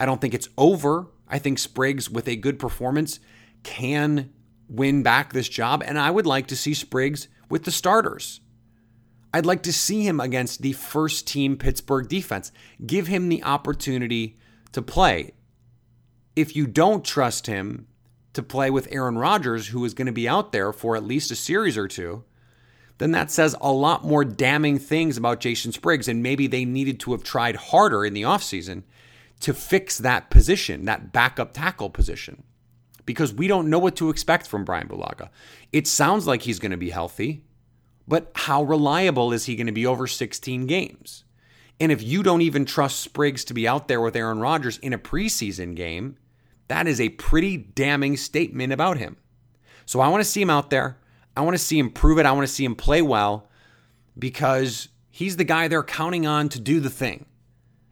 I 0.00 0.06
don't 0.06 0.20
think 0.20 0.34
it's 0.34 0.48
over. 0.58 1.08
I 1.28 1.38
think 1.38 1.58
Spriggs, 1.58 2.10
with 2.10 2.28
a 2.28 2.36
good 2.36 2.58
performance, 2.58 3.20
can 3.62 4.32
win 4.68 5.02
back 5.02 5.32
this 5.32 5.48
job. 5.48 5.82
And 5.86 5.98
I 5.98 6.10
would 6.10 6.26
like 6.26 6.48
to 6.48 6.56
see 6.56 6.74
Spriggs 6.74 7.28
with 7.48 7.64
the 7.64 7.70
starters. 7.70 8.40
I'd 9.32 9.46
like 9.46 9.62
to 9.62 9.72
see 9.72 10.06
him 10.06 10.20
against 10.20 10.60
the 10.60 10.72
first 10.72 11.26
team 11.26 11.56
Pittsburgh 11.56 12.08
defense. 12.08 12.52
Give 12.84 13.06
him 13.06 13.28
the 13.28 13.42
opportunity 13.44 14.38
to 14.72 14.82
play. 14.82 15.32
If 16.36 16.56
you 16.56 16.66
don't 16.66 17.04
trust 17.04 17.46
him 17.46 17.86
to 18.32 18.42
play 18.42 18.70
with 18.70 18.88
Aaron 18.90 19.18
Rodgers, 19.18 19.68
who 19.68 19.84
is 19.84 19.94
going 19.94 20.06
to 20.06 20.12
be 20.12 20.28
out 20.28 20.52
there 20.52 20.72
for 20.72 20.96
at 20.96 21.04
least 21.04 21.30
a 21.30 21.36
series 21.36 21.76
or 21.76 21.88
two, 21.88 22.24
then 22.98 23.12
that 23.12 23.30
says 23.30 23.56
a 23.60 23.72
lot 23.72 24.04
more 24.04 24.24
damning 24.24 24.78
things 24.78 25.16
about 25.16 25.40
Jason 25.40 25.72
Spriggs. 25.72 26.08
And 26.08 26.22
maybe 26.22 26.46
they 26.46 26.64
needed 26.64 27.00
to 27.00 27.12
have 27.12 27.24
tried 27.24 27.56
harder 27.56 28.04
in 28.04 28.14
the 28.14 28.22
offseason 28.22 28.84
to 29.40 29.52
fix 29.52 29.98
that 29.98 30.30
position, 30.30 30.84
that 30.84 31.12
backup 31.12 31.52
tackle 31.52 31.90
position, 31.90 32.44
because 33.04 33.34
we 33.34 33.48
don't 33.48 33.68
know 33.68 33.78
what 33.78 33.96
to 33.96 34.08
expect 34.08 34.46
from 34.46 34.64
Brian 34.64 34.88
Bulaga. 34.88 35.30
It 35.72 35.86
sounds 35.86 36.26
like 36.26 36.42
he's 36.42 36.60
going 36.60 36.70
to 36.70 36.76
be 36.76 36.90
healthy, 36.90 37.42
but 38.06 38.30
how 38.34 38.62
reliable 38.62 39.32
is 39.32 39.46
he 39.46 39.56
going 39.56 39.66
to 39.66 39.72
be 39.72 39.86
over 39.86 40.06
16 40.06 40.66
games? 40.66 41.24
And 41.80 41.90
if 41.90 42.02
you 42.02 42.22
don't 42.22 42.42
even 42.42 42.64
trust 42.64 43.00
Spriggs 43.00 43.44
to 43.46 43.54
be 43.54 43.66
out 43.66 43.88
there 43.88 44.00
with 44.00 44.14
Aaron 44.14 44.38
Rodgers 44.38 44.78
in 44.78 44.92
a 44.92 44.98
preseason 44.98 45.74
game, 45.74 46.16
that 46.68 46.86
is 46.86 47.00
a 47.00 47.10
pretty 47.10 47.56
damning 47.56 48.16
statement 48.16 48.72
about 48.72 48.98
him. 48.98 49.16
So 49.86 50.00
I 50.00 50.08
want 50.08 50.22
to 50.22 50.28
see 50.28 50.42
him 50.42 50.50
out 50.50 50.70
there. 50.70 50.98
I 51.36 51.40
want 51.42 51.54
to 51.54 51.62
see 51.62 51.78
him 51.78 51.90
prove 51.90 52.18
it. 52.18 52.26
I 52.26 52.32
want 52.32 52.46
to 52.46 52.52
see 52.52 52.64
him 52.64 52.74
play 52.74 53.02
well 53.02 53.48
because 54.18 54.88
he's 55.10 55.36
the 55.36 55.44
guy 55.44 55.68
they're 55.68 55.82
counting 55.82 56.26
on 56.26 56.48
to 56.50 56.60
do 56.60 56.80
the 56.80 56.90
thing. 56.90 57.26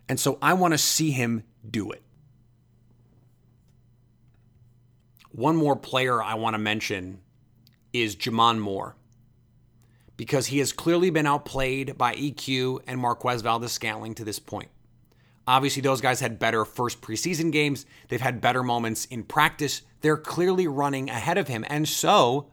And 0.09 0.19
so 0.19 0.39
I 0.43 0.55
want 0.55 0.73
to 0.73 0.79
see 0.79 1.11
him 1.11 1.45
do 1.69 1.91
it. 1.91 2.03
One 5.31 5.57
more 5.57 5.77
player 5.77 6.23
I 6.23 6.35
want 6.35 6.55
to 6.55 6.59
mention 6.59 7.21
is 7.93 8.17
J'Mon 8.17 8.59
Moore 8.59 8.97
because 10.17 10.49
he 10.49 10.59
has 10.59 10.73
clearly 10.73 11.11
been 11.11 11.27
outplayed 11.27 11.97
by 11.97 12.15
EQ 12.15 12.81
and 12.87 13.01
Marquez 13.01 13.43
Valdes 13.43 13.73
Scantling 13.73 14.15
to 14.17 14.25
this 14.25 14.39
point. 14.39 14.69
Obviously, 15.51 15.83
those 15.83 16.01
guys 16.01 16.21
had 16.21 16.39
better 16.39 16.65
first 16.65 17.01
preseason 17.01 17.51
games. 17.51 17.85
They've 18.07 18.21
had 18.21 18.41
better 18.41 18.63
moments 18.63 19.07
in 19.07 19.25
practice. 19.25 19.83
They're 20.01 20.17
clearly 20.17 20.69
running 20.69 21.11
ahead 21.11 21.39
of 21.39 21.49
him. 21.49 21.65
And 21.69 21.89
so 21.89 22.47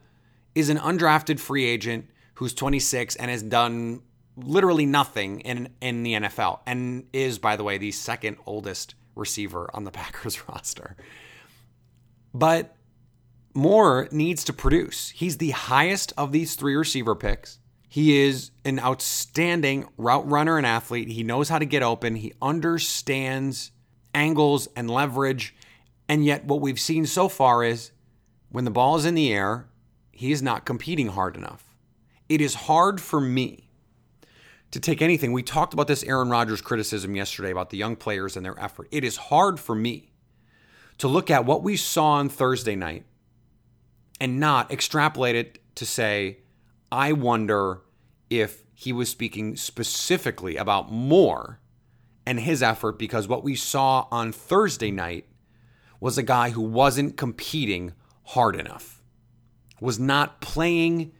is 0.55 0.69
an 0.69 0.77
undrafted 0.77 1.39
free 1.39 1.65
agent 1.65 2.09
who's 2.33 2.55
26 2.55 3.15
and 3.17 3.29
has 3.29 3.43
done 3.43 4.01
literally 4.35 4.87
nothing 4.87 5.41
in 5.41 5.69
in 5.79 6.01
the 6.01 6.13
NFL 6.13 6.61
and 6.65 7.05
is 7.13 7.37
by 7.37 7.55
the 7.55 7.63
way 7.63 7.77
the 7.77 7.91
second 7.91 8.37
oldest 8.47 8.95
receiver 9.13 9.69
on 9.75 9.83
the 9.83 9.91
Packers 10.01 10.49
roster. 10.49 10.95
But 12.33 12.75
Moore 13.53 14.07
needs 14.11 14.43
to 14.45 14.53
produce. 14.53 15.09
He's 15.09 15.37
the 15.37 15.51
highest 15.51 16.13
of 16.17 16.31
these 16.31 16.55
three 16.55 16.75
receiver 16.75 17.13
picks. 17.13 17.59
He 17.87 18.19
is 18.19 18.51
an 18.65 18.79
outstanding 18.79 19.87
route 19.97 20.29
runner 20.29 20.57
and 20.57 20.65
athlete. 20.65 21.07
He 21.07 21.23
knows 21.23 21.49
how 21.49 21.59
to 21.59 21.65
get 21.65 21.83
open. 21.83 22.15
He 22.15 22.33
understands 22.41 23.71
angles 24.13 24.67
and 24.75 24.89
leverage. 24.89 25.55
And 26.09 26.25
yet, 26.25 26.45
what 26.45 26.61
we've 26.61 26.79
seen 26.79 27.05
so 27.05 27.29
far 27.29 27.63
is 27.63 27.91
when 28.49 28.65
the 28.65 28.71
ball 28.71 28.95
is 28.97 29.05
in 29.05 29.15
the 29.15 29.31
air, 29.31 29.67
he 30.11 30.31
is 30.31 30.41
not 30.41 30.65
competing 30.65 31.09
hard 31.09 31.35
enough. 31.35 31.75
It 32.27 32.41
is 32.41 32.55
hard 32.55 32.99
for 32.99 33.21
me 33.21 33.69
to 34.71 34.79
take 34.79 35.01
anything. 35.01 35.31
We 35.31 35.43
talked 35.43 35.73
about 35.73 35.87
this 35.87 36.03
Aaron 36.03 36.29
Rodgers 36.29 36.61
criticism 36.61 37.15
yesterday 37.15 37.51
about 37.51 37.69
the 37.69 37.77
young 37.77 37.95
players 37.95 38.35
and 38.35 38.45
their 38.45 38.59
effort. 38.59 38.87
It 38.91 39.03
is 39.03 39.17
hard 39.17 39.59
for 39.59 39.75
me 39.75 40.11
to 40.97 41.07
look 41.07 41.31
at 41.31 41.45
what 41.45 41.63
we 41.63 41.77
saw 41.77 42.13
on 42.13 42.27
Thursday 42.27 42.75
night 42.75 43.05
and 44.19 44.39
not 44.39 44.71
extrapolate 44.71 45.35
it 45.35 45.59
to 45.75 45.85
say, 45.85 46.39
I 46.91 47.11
wonder 47.11 47.81
if 48.29 48.63
he 48.73 48.93
was 48.93 49.09
speaking 49.09 49.55
specifically 49.55 50.55
about 50.57 50.91
Moore 50.91 51.59
and 52.25 52.39
his 52.39 52.61
effort 52.61 52.99
because 52.99 53.27
what 53.27 53.43
we 53.43 53.55
saw 53.55 54.07
on 54.11 54.31
Thursday 54.31 54.91
night 54.91 55.25
was 55.99 56.17
a 56.17 56.23
guy 56.23 56.51
who 56.51 56.61
wasn't 56.61 57.17
competing 57.17 57.93
hard 58.23 58.55
enough, 58.55 59.01
was 59.81 59.97
not 59.97 60.41
playing 60.41 61.11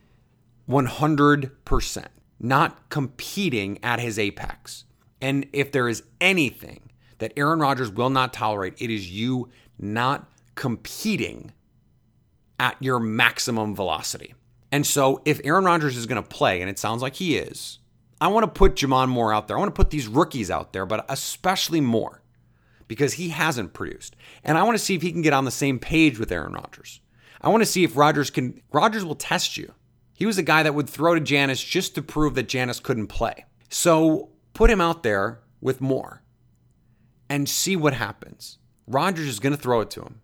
100%, 0.69 2.05
not 2.39 2.89
competing 2.89 3.79
at 3.83 3.99
his 3.99 4.19
apex. 4.19 4.85
And 5.21 5.47
if 5.53 5.71
there 5.71 5.87
is 5.87 6.03
anything 6.21 6.91
that 7.17 7.33
Aaron 7.35 7.59
Rodgers 7.59 7.89
will 7.89 8.09
not 8.09 8.33
tolerate, 8.33 8.75
it 8.79 8.91
is 8.91 9.09
you 9.09 9.49
not 9.79 10.29
competing 10.55 11.53
at 12.59 12.75
your 12.79 12.99
maximum 12.99 13.75
velocity. 13.75 14.33
And 14.71 14.85
so 14.85 15.21
if 15.25 15.39
Aaron 15.43 15.65
Rodgers 15.65 15.95
is 15.95 16.05
going 16.05 16.21
to 16.21 16.27
play, 16.27 16.61
and 16.61 16.69
it 16.69 16.77
sounds 16.79 17.01
like 17.01 17.15
he 17.15 17.37
is, 17.37 17.79
I 18.19 18.27
want 18.27 18.43
to 18.43 18.59
put 18.59 18.75
J'Mon 18.75 19.09
Moore 19.09 19.33
out 19.33 19.47
there. 19.47 19.57
I 19.57 19.59
want 19.59 19.73
to 19.73 19.79
put 19.79 19.91
these 19.91 20.07
rookies 20.07 20.51
out 20.51 20.73
there, 20.73 20.85
but 20.85 21.05
especially 21.09 21.81
Moore 21.81 22.21
because 22.87 23.13
he 23.13 23.29
hasn't 23.29 23.73
produced. 23.73 24.15
And 24.43 24.57
I 24.57 24.63
want 24.63 24.77
to 24.77 24.83
see 24.83 24.95
if 24.95 25.01
he 25.01 25.11
can 25.11 25.21
get 25.21 25.33
on 25.33 25.45
the 25.45 25.51
same 25.51 25.79
page 25.79 26.19
with 26.19 26.31
Aaron 26.31 26.53
Rodgers. 26.53 27.01
I 27.41 27.49
want 27.49 27.61
to 27.61 27.69
see 27.69 27.83
if 27.83 27.95
Rodgers 27.95 28.29
can 28.29 28.61
Rodgers 28.71 29.05
will 29.05 29.15
test 29.15 29.57
you. 29.57 29.73
He 30.13 30.25
was 30.25 30.37
a 30.37 30.43
guy 30.43 30.63
that 30.63 30.73
would 30.73 30.89
throw 30.89 31.13
to 31.13 31.21
Janis 31.21 31.63
just 31.63 31.93
to 31.95 32.01
prove 32.01 32.33
that 32.35 32.47
Janis 32.47 32.79
couldn't 32.79 33.07
play. 33.07 33.45
So 33.69 34.29
put 34.53 34.71
him 34.71 34.81
out 34.81 35.03
there 35.03 35.41
with 35.61 35.81
Moore 35.81 36.23
and 37.29 37.47
see 37.47 37.75
what 37.75 37.93
happens. 37.93 38.57
Rodgers 38.87 39.27
is 39.27 39.39
going 39.39 39.55
to 39.55 39.61
throw 39.61 39.81
it 39.81 39.91
to 39.91 40.01
him 40.01 40.21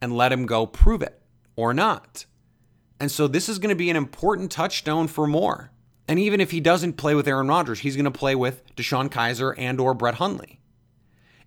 and 0.00 0.16
let 0.16 0.32
him 0.32 0.46
go 0.46 0.66
prove 0.66 1.02
it 1.02 1.20
or 1.56 1.74
not. 1.74 2.26
And 2.98 3.10
so 3.10 3.28
this 3.28 3.48
is 3.48 3.58
going 3.58 3.70
to 3.70 3.76
be 3.76 3.90
an 3.90 3.96
important 3.96 4.50
touchstone 4.50 5.08
for 5.08 5.26
Moore. 5.26 5.70
And 6.08 6.18
even 6.18 6.40
if 6.40 6.50
he 6.50 6.60
doesn't 6.60 6.94
play 6.94 7.14
with 7.14 7.28
Aaron 7.28 7.48
Rodgers, 7.48 7.80
he's 7.80 7.96
going 7.96 8.04
to 8.04 8.10
play 8.10 8.34
with 8.34 8.62
DeShone 8.76 9.10
Kizer 9.10 9.54
and 9.58 9.80
or 9.80 9.92
Brett 9.92 10.14
Hundley. 10.14 10.60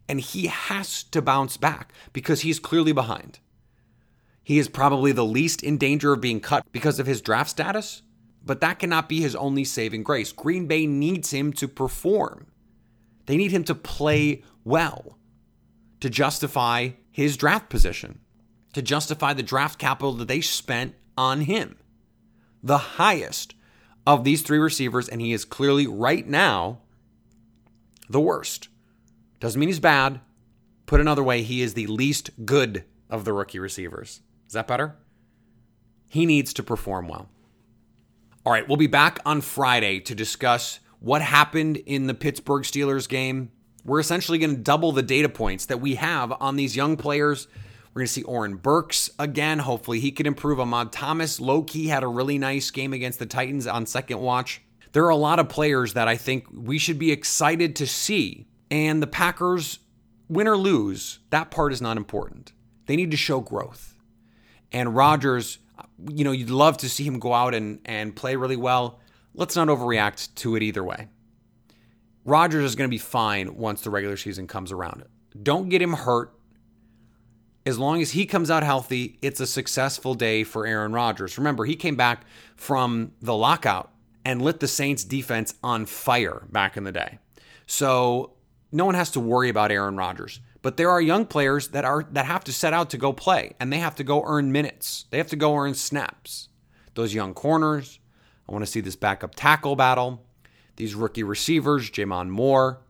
And 0.08 0.20
he 0.20 0.48
has 0.48 1.04
to 1.04 1.22
bounce 1.22 1.58
back 1.58 1.94
because 2.14 2.42
he's 2.42 2.60
clearly 2.60 2.92
behind. 2.92 3.40
He 4.44 4.58
is 4.58 4.68
probably 4.68 5.12
the 5.12 5.26
least 5.26 5.64
in 5.64 5.78
danger 5.78 6.14
of 6.14 6.22
being 6.22 6.40
cut 6.40 6.66
because 6.72 7.00
of 7.00 7.06
his 7.06 7.22
draft 7.22 7.52
status, 7.52 8.02
but 8.44 8.62
that 8.62 8.80
cannot 8.80 9.08
be 9.08 9.22
his 9.22 9.36
only 9.36 9.64
saving 9.64 10.04
grace. 10.04 10.32
Green 10.32 10.66
Bay 10.66 10.88
needs 10.88 11.32
him 11.32 11.54
to 11.54 11.68
perform. 11.68 12.48
They 13.28 13.38
need 13.38 13.52
him 13.52 13.64
to 13.66 13.76
play 13.76 14.44
well 14.64 15.20
to 16.00 16.10
justify 16.10 16.90
his 17.12 17.38
draft 17.38 17.70
position, 17.70 18.20
to 18.74 18.82
justify 18.82 19.34
the 19.34 19.44
draft 19.44 19.78
capital 19.78 20.14
that 20.14 20.28
they 20.28 20.42
spent 20.42 20.96
on 21.20 21.42
him. 21.42 21.76
The 22.64 22.78
highest 22.78 23.54
of 24.08 24.24
these 24.24 24.42
three 24.42 24.58
receivers, 24.58 25.10
and 25.10 25.20
he 25.20 25.34
is 25.34 25.44
clearly 25.44 25.86
right 25.86 26.26
now 26.26 26.80
the 28.10 28.22
worst. 28.22 28.70
Doesn't 29.42 29.60
mean 29.60 29.68
he's 29.68 29.82
bad. 29.82 30.22
Put 30.86 31.02
another 31.02 31.22
way, 31.22 31.44
he 31.44 31.62
is 31.62 31.74
the 31.74 31.88
least 31.88 32.30
good 32.46 32.86
of 33.10 33.26
the 33.26 33.34
rookie 33.34 33.60
receivers. 33.60 34.22
Is 34.48 34.54
that 34.54 34.66
better? 34.66 34.96
He 36.08 36.26
needs 36.26 36.54
to 36.54 36.64
perform 36.64 37.10
well. 37.10 37.30
All 38.46 38.54
right, 38.54 38.68
we'll 38.68 38.78
be 38.78 38.88
back 38.88 39.20
on 39.26 39.42
Friday 39.42 40.00
to 40.00 40.16
discuss 40.16 40.80
what 41.02 41.22
happened 41.22 41.78
in 41.78 42.08
the 42.08 42.14
Pittsburgh 42.14 42.64
Steelers 42.64 43.10
game. 43.10 43.52
We're 43.84 44.00
essentially 44.00 44.38
going 44.38 44.56
to 44.56 44.62
double 44.62 44.94
the 44.94 45.04
data 45.04 45.28
points 45.28 45.66
that 45.66 45.82
we 45.82 45.96
have 45.96 46.34
on 46.40 46.56
these 46.56 46.78
young 46.78 46.96
players. 46.96 47.50
We're 47.94 48.02
going 48.02 48.08
to 48.08 48.14
see 48.14 48.24
Oren 48.24 48.56
Burks 48.56 49.10
again. 49.18 49.60
Hopefully, 49.60 50.00
he 50.00 50.12
can 50.12 50.26
improve. 50.26 50.60
Ahmad 50.60 50.92
Thomas, 50.92 51.40
low 51.40 51.64
key, 51.64 51.88
had 51.88 52.04
a 52.04 52.08
really 52.08 52.38
nice 52.38 52.72
game 52.72 52.94
against 52.94 53.20
the 53.20 53.26
Titans 53.26 53.68
on 53.68 53.86
second 53.86 54.20
watch. 54.20 54.62
There 54.92 55.06
are 55.06 55.10
a 55.10 55.16
lot 55.16 55.40
of 55.40 55.50
players 55.50 55.94
that 55.94 56.08
I 56.08 56.16
think 56.16 56.46
we 56.52 56.78
should 56.78 57.00
be 57.00 57.12
excited 57.12 57.76
to 57.78 57.88
see 57.88 58.48
and 58.72 59.02
the 59.02 59.08
Packers, 59.08 59.80
win 60.28 60.48
or 60.48 60.58
lose, 60.58 61.20
that 61.32 61.52
part 61.52 61.74
is 61.74 61.82
not 61.82 61.98
important. 61.98 62.54
They 62.86 62.96
need 62.96 63.12
to 63.12 63.18
show 63.18 63.40
growth. 63.40 63.96
And 64.72 64.96
Rodgers, 64.96 65.58
you 66.10 66.24
know, 66.24 66.32
you'd 66.32 66.50
love 66.50 66.78
to 66.78 66.90
see 66.90 67.04
him 67.04 67.20
go 67.20 67.34
out 67.34 67.56
and, 67.56 67.80
and 67.86 68.16
play 68.16 68.36
really 68.36 68.56
well. 68.56 69.00
Let's 69.34 69.56
not 69.56 69.68
overreact 69.68 70.36
to 70.36 70.56
it 70.56 70.64
either 70.64 70.84
way. 70.84 71.08
Rodgers 72.26 72.64
is 72.64 72.76
going 72.76 72.88
to 72.88 72.94
be 72.94 73.00
fine 73.00 73.56
once 73.56 73.82
the 73.82 73.90
regular 73.90 74.18
season 74.18 74.46
comes 74.48 74.72
around. 74.72 75.04
Don't 75.42 75.70
get 75.70 75.82
him 75.82 75.94
hurt. 75.94 76.34
As 77.66 77.78
long 77.78 78.02
as 78.02 78.12
he 78.12 78.26
comes 78.26 78.50
out 78.50 78.64
healthy, 78.64 79.20
it's 79.22 79.40
a 79.40 79.48
successful 79.48 80.14
day 80.14 80.44
for 80.44 80.66
Aaron 80.66 80.94
Rodgers. 80.94 81.38
Remember, 81.38 81.66
he 81.66 81.76
came 81.76 81.96
back 81.96 82.26
from 82.56 83.12
the 83.22 83.36
lockout 83.36 83.92
and 84.26 84.42
lit 84.42 84.60
the 84.60 84.68
Saints 84.68 85.04
defense 85.04 85.54
on 85.64 85.86
fire 85.86 86.44
back 86.50 86.78
in 86.78 86.84
the 86.84 86.92
day. 86.92 87.20
So 87.66 88.34
no 88.72 88.86
one 88.86 88.96
has 88.96 89.12
to 89.12 89.20
worry 89.20 89.50
about 89.50 89.72
Aaron 89.72 89.98
Rodgers. 89.98 90.40
But 90.62 90.78
there 90.78 90.90
are 90.90 91.02
young 91.02 91.26
players 91.26 91.70
that 91.70 91.86
are 91.86 92.06
that 92.12 92.26
have 92.26 92.44
to 92.46 92.54
set 92.54 92.74
out 92.74 92.90
to 92.90 92.98
go 92.98 93.14
play 93.14 93.56
and 93.60 93.72
they 93.72 93.78
have 93.78 93.96
to 93.96 94.04
go 94.04 94.24
earn 94.26 94.52
minutes. 94.52 95.06
They 95.10 95.18
have 95.18 95.30
to 95.30 95.36
go 95.36 95.56
earn 95.56 95.74
snaps. 95.74 96.50
Those 96.96 97.14
young 97.14 97.34
corners. 97.34 98.00
I 98.48 98.52
want 98.52 98.66
to 98.66 98.72
see 98.72 98.82
this 98.82 98.96
backup 98.96 99.36
tackle 99.36 99.76
battle. 99.76 100.26
These 100.76 100.96
rookie 100.96 101.24
receivers, 101.24 101.90
J'Mon 101.90 102.30
Moore. 102.30 102.82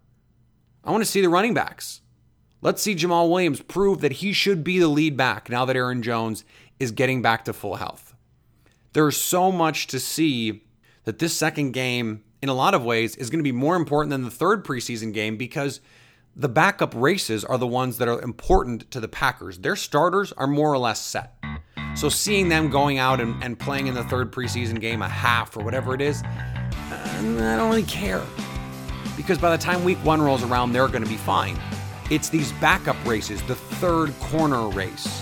I 0.83 0.91
want 0.91 1.01
to 1.03 1.09
see 1.09 1.21
the 1.21 1.29
running 1.29 1.53
backs. 1.53 2.01
Let's 2.61 2.81
see 2.81 2.95
Jamaal 2.95 3.29
Williams 3.29 3.61
prove 3.61 4.01
that 4.01 4.13
he 4.13 4.33
should 4.33 4.63
be 4.63 4.79
the 4.79 4.87
lead 4.87 5.15
back 5.15 5.49
now 5.49 5.65
that 5.65 5.75
Aaron 5.75 6.01
Jones 6.01 6.43
is 6.79 6.91
getting 6.91 7.21
back 7.21 7.45
to 7.45 7.53
full 7.53 7.75
health. 7.75 8.13
There's 8.93 9.17
so 9.17 9.51
much 9.51 9.87
to 9.87 9.99
see 9.99 10.63
that 11.05 11.19
this 11.19 11.35
second 11.35 11.71
game 11.71 12.23
in 12.41 12.49
a 12.49 12.53
lot 12.53 12.73
of 12.73 12.83
ways, 12.83 13.15
is 13.15 13.29
going 13.29 13.39
to 13.39 13.43
be 13.43 13.51
more 13.51 13.75
important 13.75 14.11
than 14.11 14.23
the 14.23 14.31
third 14.31 14.63
preseason 14.63 15.13
game 15.13 15.37
because 15.37 15.81
the 16.35 16.49
backup 16.49 16.93
races 16.95 17.43
are 17.43 17.57
the 17.57 17.67
ones 17.67 17.97
that 17.97 18.07
are 18.07 18.21
important 18.21 18.89
to 18.91 18.99
the 18.99 19.07
Packers. 19.07 19.59
Their 19.59 19.75
starters 19.75 20.31
are 20.33 20.47
more 20.47 20.71
or 20.71 20.77
less 20.77 21.01
set. 21.01 21.35
So 21.95 22.07
seeing 22.07 22.49
them 22.49 22.69
going 22.69 22.97
out 22.97 23.19
and, 23.19 23.43
and 23.43 23.59
playing 23.59 23.87
in 23.87 23.93
the 23.93 24.03
third 24.05 24.31
preseason 24.31 24.79
game, 24.79 25.01
a 25.01 25.09
half 25.09 25.57
or 25.57 25.63
whatever 25.63 25.93
it 25.93 26.01
is, 26.01 26.23
I 26.23 27.21
don't 27.21 27.69
really 27.69 27.83
care. 27.83 28.23
Because 29.17 29.37
by 29.37 29.51
the 29.55 29.61
time 29.61 29.83
week 29.83 29.97
one 30.05 30.21
rolls 30.21 30.43
around, 30.43 30.71
they're 30.71 30.87
going 30.87 31.03
to 31.03 31.09
be 31.09 31.17
fine. 31.17 31.59
It's 32.09 32.29
these 32.29 32.51
backup 32.53 32.97
races, 33.05 33.41
the 33.43 33.53
third 33.53 34.17
corner 34.19 34.67
race, 34.69 35.21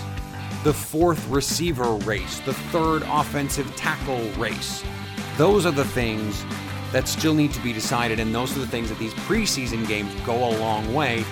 the 0.64 0.72
fourth 0.72 1.28
receiver 1.28 1.92
race, 1.96 2.40
the 2.40 2.54
third 2.54 3.02
offensive 3.06 3.74
tackle 3.76 4.22
race. 4.40 4.82
Those 5.36 5.66
are 5.66 5.70
the 5.70 5.84
things 5.84 6.44
that 6.92 7.06
still 7.06 7.34
need 7.34 7.52
to 7.52 7.60
be 7.60 7.74
decided. 7.74 8.18
And 8.18 8.34
those 8.34 8.56
are 8.56 8.60
the 8.60 8.66
things 8.66 8.88
that 8.88 8.98
these 8.98 9.12
preseason 9.14 9.86
games 9.86 10.14
go 10.24 10.48
a 10.48 10.52
long 10.58 10.94
way 10.94 11.24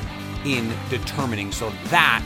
in 0.45 0.73
determining. 0.91 1.53
So 1.53 1.71
that 1.87 2.23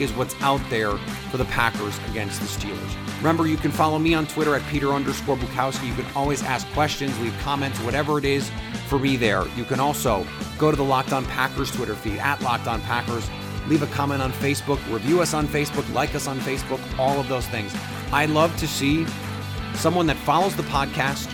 is 0.00 0.12
what's 0.12 0.34
out 0.40 0.60
there 0.70 0.92
for 1.30 1.36
the 1.36 1.44
Packers 1.46 1.98
against 2.10 2.40
the 2.40 2.46
Steelers. 2.46 3.18
Remember, 3.18 3.46
you 3.46 3.56
can 3.56 3.70
follow 3.70 3.98
me 3.98 4.14
on 4.14 4.26
Twitter 4.26 4.54
at 4.54 4.62
Peter 4.68 4.92
underscore 4.92 5.36
Bukowski. 5.36 5.88
You 5.88 5.94
can 5.94 6.06
always 6.14 6.42
ask 6.42 6.66
questions, 6.72 7.18
leave 7.20 7.36
comments, 7.40 7.78
whatever 7.80 8.18
it 8.18 8.24
is 8.24 8.50
for 8.86 8.98
me 8.98 9.16
there. 9.16 9.46
You 9.56 9.64
can 9.64 9.80
also 9.80 10.26
go 10.56 10.70
to 10.70 10.76
the 10.76 10.84
Locked 10.84 11.12
On 11.12 11.24
Packers 11.26 11.70
Twitter 11.70 11.94
feed 11.94 12.18
at 12.18 12.40
Locked 12.42 12.66
On 12.66 12.80
Packers. 12.82 13.28
Leave 13.66 13.82
a 13.82 13.86
comment 13.88 14.22
on 14.22 14.32
Facebook, 14.32 14.78
review 14.92 15.20
us 15.20 15.34
on 15.34 15.46
Facebook, 15.46 15.92
like 15.92 16.14
us 16.14 16.26
on 16.26 16.38
Facebook, 16.40 16.80
all 16.98 17.20
of 17.20 17.28
those 17.28 17.46
things. 17.48 17.74
I 18.12 18.26
love 18.26 18.56
to 18.58 18.66
see 18.66 19.06
someone 19.74 20.06
that 20.06 20.16
follows 20.18 20.56
the 20.56 20.62
podcast 20.64 21.32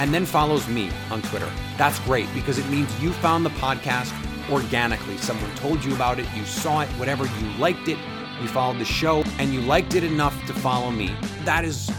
and 0.00 0.12
then 0.12 0.24
follows 0.24 0.66
me 0.68 0.90
on 1.10 1.20
Twitter. 1.22 1.50
That's 1.76 1.98
great 2.00 2.26
because 2.34 2.58
it 2.58 2.66
means 2.68 2.88
you 3.02 3.12
found 3.12 3.44
the 3.44 3.50
podcast 3.50 4.12
organically. 4.50 5.16
Someone 5.18 5.54
told 5.56 5.84
you 5.84 5.94
about 5.94 6.18
it, 6.18 6.26
you 6.34 6.44
saw 6.44 6.82
it, 6.82 6.88
whatever, 6.90 7.24
you 7.24 7.58
liked 7.58 7.88
it, 7.88 7.98
you 8.40 8.48
followed 8.48 8.78
the 8.78 8.84
show, 8.84 9.22
and 9.38 9.52
you 9.52 9.60
liked 9.60 9.94
it 9.94 10.04
enough 10.04 10.34
to 10.46 10.52
follow 10.52 10.90
me. 10.90 11.14
That 11.44 11.64
is 11.64 11.90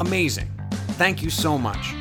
amazing. 0.00 0.50
Thank 0.92 1.22
you 1.22 1.30
so 1.30 1.58
much. 1.58 1.94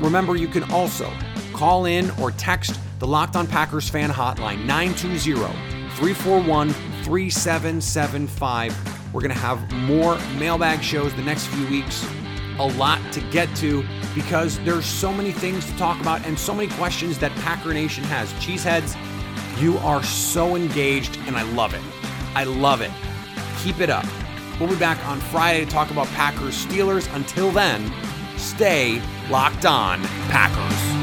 Remember, 0.00 0.36
you 0.36 0.48
can 0.48 0.64
also 0.72 1.12
call 1.52 1.84
in 1.84 2.10
or 2.20 2.32
text 2.32 2.78
the 2.98 3.06
Locked 3.06 3.36
On 3.36 3.46
Packers 3.46 3.88
fan 3.88 4.10
hotline 4.10 4.64
920 4.64 5.34
341 5.96 6.70
3775. 7.04 9.14
We're 9.14 9.20
going 9.20 9.32
to 9.32 9.38
have 9.38 9.70
more 9.72 10.18
mailbag 10.38 10.82
shows 10.82 11.14
the 11.14 11.22
next 11.22 11.46
few 11.46 11.68
weeks 11.68 12.04
a 12.58 12.66
lot 12.66 13.00
to 13.12 13.20
get 13.30 13.54
to 13.56 13.84
because 14.14 14.58
there's 14.60 14.86
so 14.86 15.12
many 15.12 15.32
things 15.32 15.66
to 15.66 15.76
talk 15.76 16.00
about 16.00 16.24
and 16.26 16.38
so 16.38 16.54
many 16.54 16.68
questions 16.74 17.18
that 17.18 17.32
Packer 17.36 17.74
Nation 17.74 18.04
has. 18.04 18.32
Cheeseheads, 18.34 18.96
you 19.58 19.78
are 19.78 20.02
so 20.02 20.56
engaged 20.56 21.18
and 21.26 21.36
I 21.36 21.42
love 21.42 21.74
it. 21.74 21.82
I 22.34 22.44
love 22.44 22.80
it. 22.80 22.90
Keep 23.62 23.80
it 23.80 23.90
up. 23.90 24.06
We'll 24.58 24.68
be 24.68 24.76
back 24.76 25.04
on 25.06 25.20
Friday 25.20 25.64
to 25.64 25.70
talk 25.70 25.90
about 25.90 26.06
Packers 26.08 26.66
Steelers. 26.66 27.12
Until 27.14 27.50
then, 27.50 27.92
stay 28.36 29.02
locked 29.28 29.66
on 29.66 30.02
Packers. 30.28 30.93